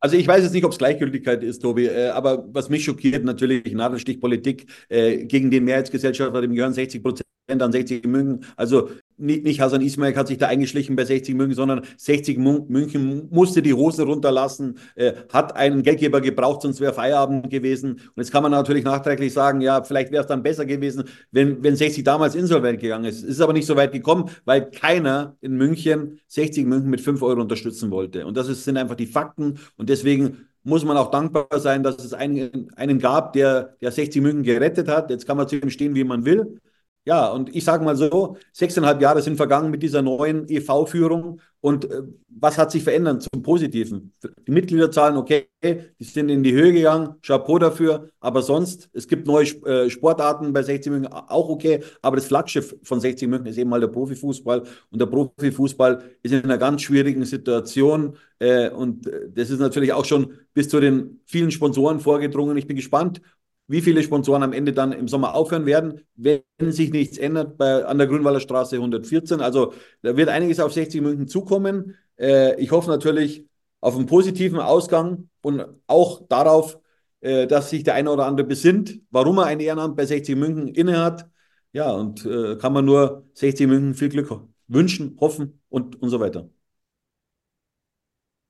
[0.00, 3.24] Also ich weiß jetzt nicht, ob es Gleichgültigkeit ist, Tobi, äh, aber was mich schockiert,
[3.24, 8.44] natürlich Nadelstich Politik äh, gegen den Mehrheitsgesellschafter, dem gehören 60 Prozent an 60 München.
[8.56, 13.28] Also nicht, nicht Hasan Ismail hat sich da eingeschlichen bei 60 München, sondern 60 München
[13.30, 17.92] musste die Hose runterlassen, äh, hat einen Geldgeber gebraucht, sonst wäre Feierabend gewesen.
[17.92, 21.62] Und jetzt kann man natürlich nachträglich sagen, ja, vielleicht wäre es dann besser gewesen, wenn,
[21.62, 23.22] wenn 60 damals insolvent gegangen ist.
[23.22, 27.22] Es ist aber nicht so weit gekommen, weil keiner in München 60 München mit 5
[27.22, 28.26] Euro unterstützen wollte.
[28.26, 29.58] Und das ist, sind einfach die Fakten.
[29.76, 34.20] Und deswegen muss man auch dankbar sein, dass es einen, einen gab, der, der 60
[34.20, 35.10] München gerettet hat.
[35.10, 36.58] Jetzt kann man zu ihm stehen, wie man will.
[37.06, 41.40] Ja, und ich sage mal so, sechseinhalb Jahre sind vergangen mit dieser neuen EV-Führung.
[41.60, 44.12] Und äh, was hat sich verändert zum Positiven?
[44.46, 48.08] Die Mitgliederzahlen, okay, die sind in die Höhe gegangen, Chapeau dafür.
[48.18, 51.80] Aber sonst, es gibt neue äh, Sportarten bei 60 München, auch okay.
[52.02, 54.64] Aber das Flaggschiff von 60 München ist eben mal der Profifußball.
[54.90, 58.16] Und der Profifußball ist in einer ganz schwierigen Situation.
[58.40, 62.56] Äh, und äh, das ist natürlich auch schon bis zu den vielen Sponsoren vorgedrungen.
[62.56, 63.20] Ich bin gespannt,
[63.68, 67.84] wie viele Sponsoren am Ende dann im Sommer aufhören werden, wenn sich nichts ändert bei,
[67.84, 69.40] an der Grünwalder Straße 114.
[69.40, 71.96] Also da wird einiges auf 60 München zukommen.
[72.18, 73.46] Äh, ich hoffe natürlich
[73.80, 76.78] auf einen positiven Ausgang und auch darauf,
[77.20, 80.68] äh, dass sich der eine oder andere besinnt, warum er ein Ehrenamt bei 60 München
[80.68, 81.28] innehat.
[81.72, 84.30] Ja, und äh, kann man nur 60 München viel Glück
[84.68, 86.48] wünschen, hoffen und, und so weiter.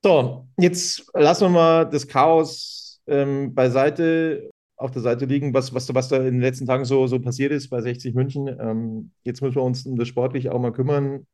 [0.05, 5.93] So, jetzt lassen wir mal das Chaos ähm, beiseite auf der Seite liegen, was, was,
[5.95, 8.49] was da in den letzten Tagen so, so passiert ist bei 60 München.
[8.49, 11.27] Ähm, jetzt müssen wir uns um das Sportliche auch mal kümmern.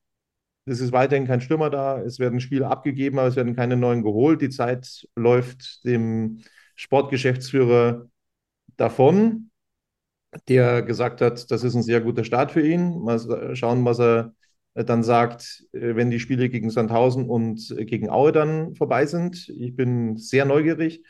[0.64, 2.00] Es ist weiterhin kein Stürmer da.
[2.00, 4.42] Es werden Spiele abgegeben, aber es werden keine neuen geholt.
[4.42, 6.40] Die Zeit läuft dem
[6.76, 8.06] Sportgeschäftsführer
[8.76, 9.50] davon,
[10.48, 13.00] der gesagt hat, das ist ein sehr guter Start für ihn.
[13.02, 14.34] Mal schauen, was er
[14.74, 19.48] dann sagt, äh, wenn die Spiele gegen Sandhausen und gegen Aue dann vorbei sind.
[19.50, 21.04] Ich bin sehr neugierig.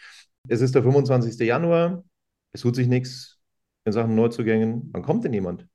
[0.49, 1.45] Es ist der 25.
[1.45, 2.05] Januar.
[2.53, 3.40] Es tut sich nichts
[3.84, 4.90] in Sachen Neuzugängen.
[4.92, 5.66] Wann kommt denn jemand?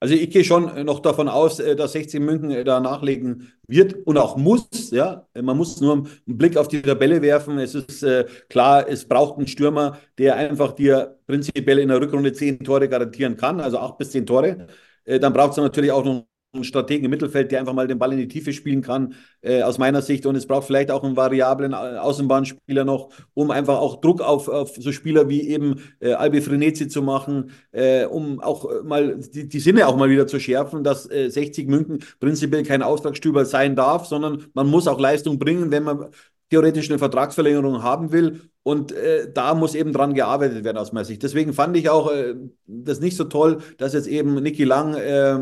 [0.00, 4.04] Also ich gehe schon noch davon aus, äh, dass 60 München äh, da nachlegen wird
[4.04, 4.90] und auch muss.
[4.90, 7.56] Ja, man muss nur einen Blick auf die Tabelle werfen.
[7.58, 12.32] Es ist äh, klar, es braucht einen Stürmer, der einfach dir prinzipiell in der Rückrunde
[12.32, 14.66] zehn Tore garantieren kann, also acht bis zehn Tore.
[15.04, 16.26] Äh, dann braucht es natürlich auch noch
[16.60, 19.78] Strategen im Mittelfeld, der einfach mal den Ball in die Tiefe spielen kann, äh, aus
[19.78, 20.26] meiner Sicht.
[20.26, 24.76] Und es braucht vielleicht auch einen variablen Außenbahnspieler noch, um einfach auch Druck auf, auf
[24.76, 29.60] so Spieler wie eben äh, Albi Frenetzi zu machen, äh, um auch mal die, die,
[29.60, 34.06] Sinne auch mal wieder zu schärfen, dass 60 äh, München prinzipiell kein Auftragsstüber sein darf,
[34.06, 36.10] sondern man muss auch Leistung bringen, wenn man
[36.50, 38.42] theoretisch eine Vertragsverlängerung haben will.
[38.62, 41.22] Und äh, da muss eben dran gearbeitet werden aus meiner Sicht.
[41.22, 42.34] Deswegen fand ich auch äh,
[42.66, 45.38] das nicht so toll, dass jetzt eben Niki Lang äh,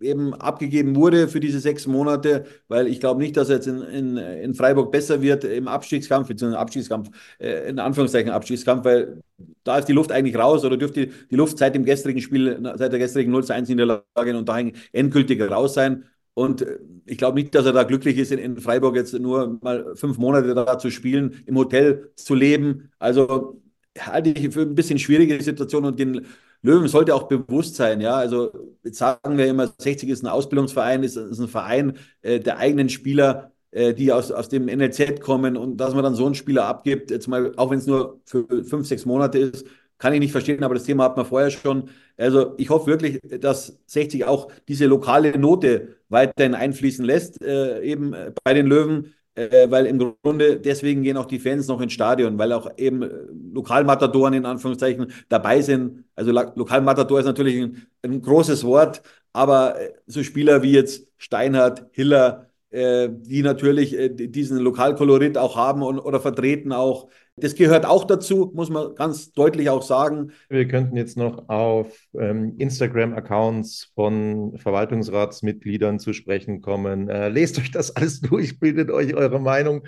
[0.00, 3.82] eben abgegeben wurde für diese sechs Monate, weil ich glaube nicht, dass er jetzt in,
[3.82, 9.22] in, in Freiburg besser wird im Abstiegskampf, beziehungsweise Abstiegskampf, äh, in Anführungszeichen Abstiegskampf, weil
[9.64, 12.92] da ist die Luft eigentlich raus oder dürfte die Luft seit dem gestrigen Spiel, seit
[12.92, 16.04] der gestrigen 0 zu 1 Niederlage und dahin endgültig raus sein.
[16.34, 19.58] Und äh, ich glaube nicht, dass er da glücklich ist, in, in, Freiburg jetzt nur
[19.62, 22.90] mal fünf Monate da zu spielen, im Hotel zu leben.
[22.98, 23.60] Also
[23.98, 26.26] halte ich für ein bisschen schwierige Situation und den
[26.62, 28.16] Löwen sollte auch bewusst sein, ja.
[28.16, 28.52] Also
[28.84, 32.88] jetzt sagen wir immer, 60 ist ein Ausbildungsverein, ist, ist ein Verein äh, der eigenen
[32.88, 36.64] Spieler, äh, die aus, aus dem NLZ kommen und dass man dann so einen Spieler
[36.66, 39.66] abgibt, jetzt mal, auch wenn es nur für fünf, sechs Monate ist,
[39.98, 41.90] kann ich nicht verstehen, aber das Thema hat man vorher schon.
[42.16, 48.14] Also ich hoffe wirklich, dass 60 auch diese lokale Note weiterhin einfließen lässt, äh, eben
[48.44, 52.38] bei den Löwen äh, weil im Grunde deswegen gehen auch die Fans noch ins Stadion,
[52.38, 53.08] weil auch eben äh,
[53.54, 56.04] Lokalmatadoren in Anführungszeichen dabei sind.
[56.14, 61.86] Also Lokalmatador ist natürlich ein, ein großes Wort, aber äh, so Spieler wie jetzt Steinhardt,
[61.92, 67.08] Hiller, die natürlich äh, diesen Lokalkolorit auch haben und, oder vertreten auch.
[67.36, 70.32] Das gehört auch dazu, muss man ganz deutlich auch sagen.
[70.48, 77.08] Wir könnten jetzt noch auf ähm, Instagram-Accounts von Verwaltungsratsmitgliedern zu sprechen kommen.
[77.08, 79.86] Äh, lest euch das alles durch, bildet euch eure Meinung,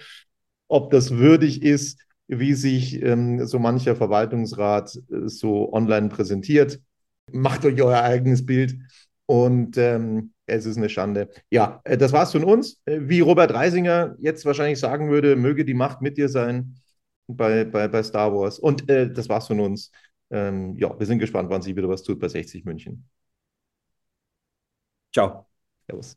[0.69, 6.81] ob das würdig ist, wie sich ähm, so mancher Verwaltungsrat äh, so online präsentiert.
[7.31, 8.77] Macht euch euer eigenes Bild
[9.27, 11.29] und ähm, es ist eine Schande.
[11.51, 12.81] Ja, äh, das war's von uns.
[12.85, 16.77] Äh, wie Robert Reisinger jetzt wahrscheinlich sagen würde, möge die Macht mit dir sein
[17.27, 18.59] bei, bei, bei Star Wars.
[18.59, 19.91] Und äh, das war's von uns.
[20.31, 23.09] Ähm, ja, wir sind gespannt, wann sie wieder was tut bei 60 München.
[25.13, 25.47] Ciao.
[25.87, 26.17] Servus.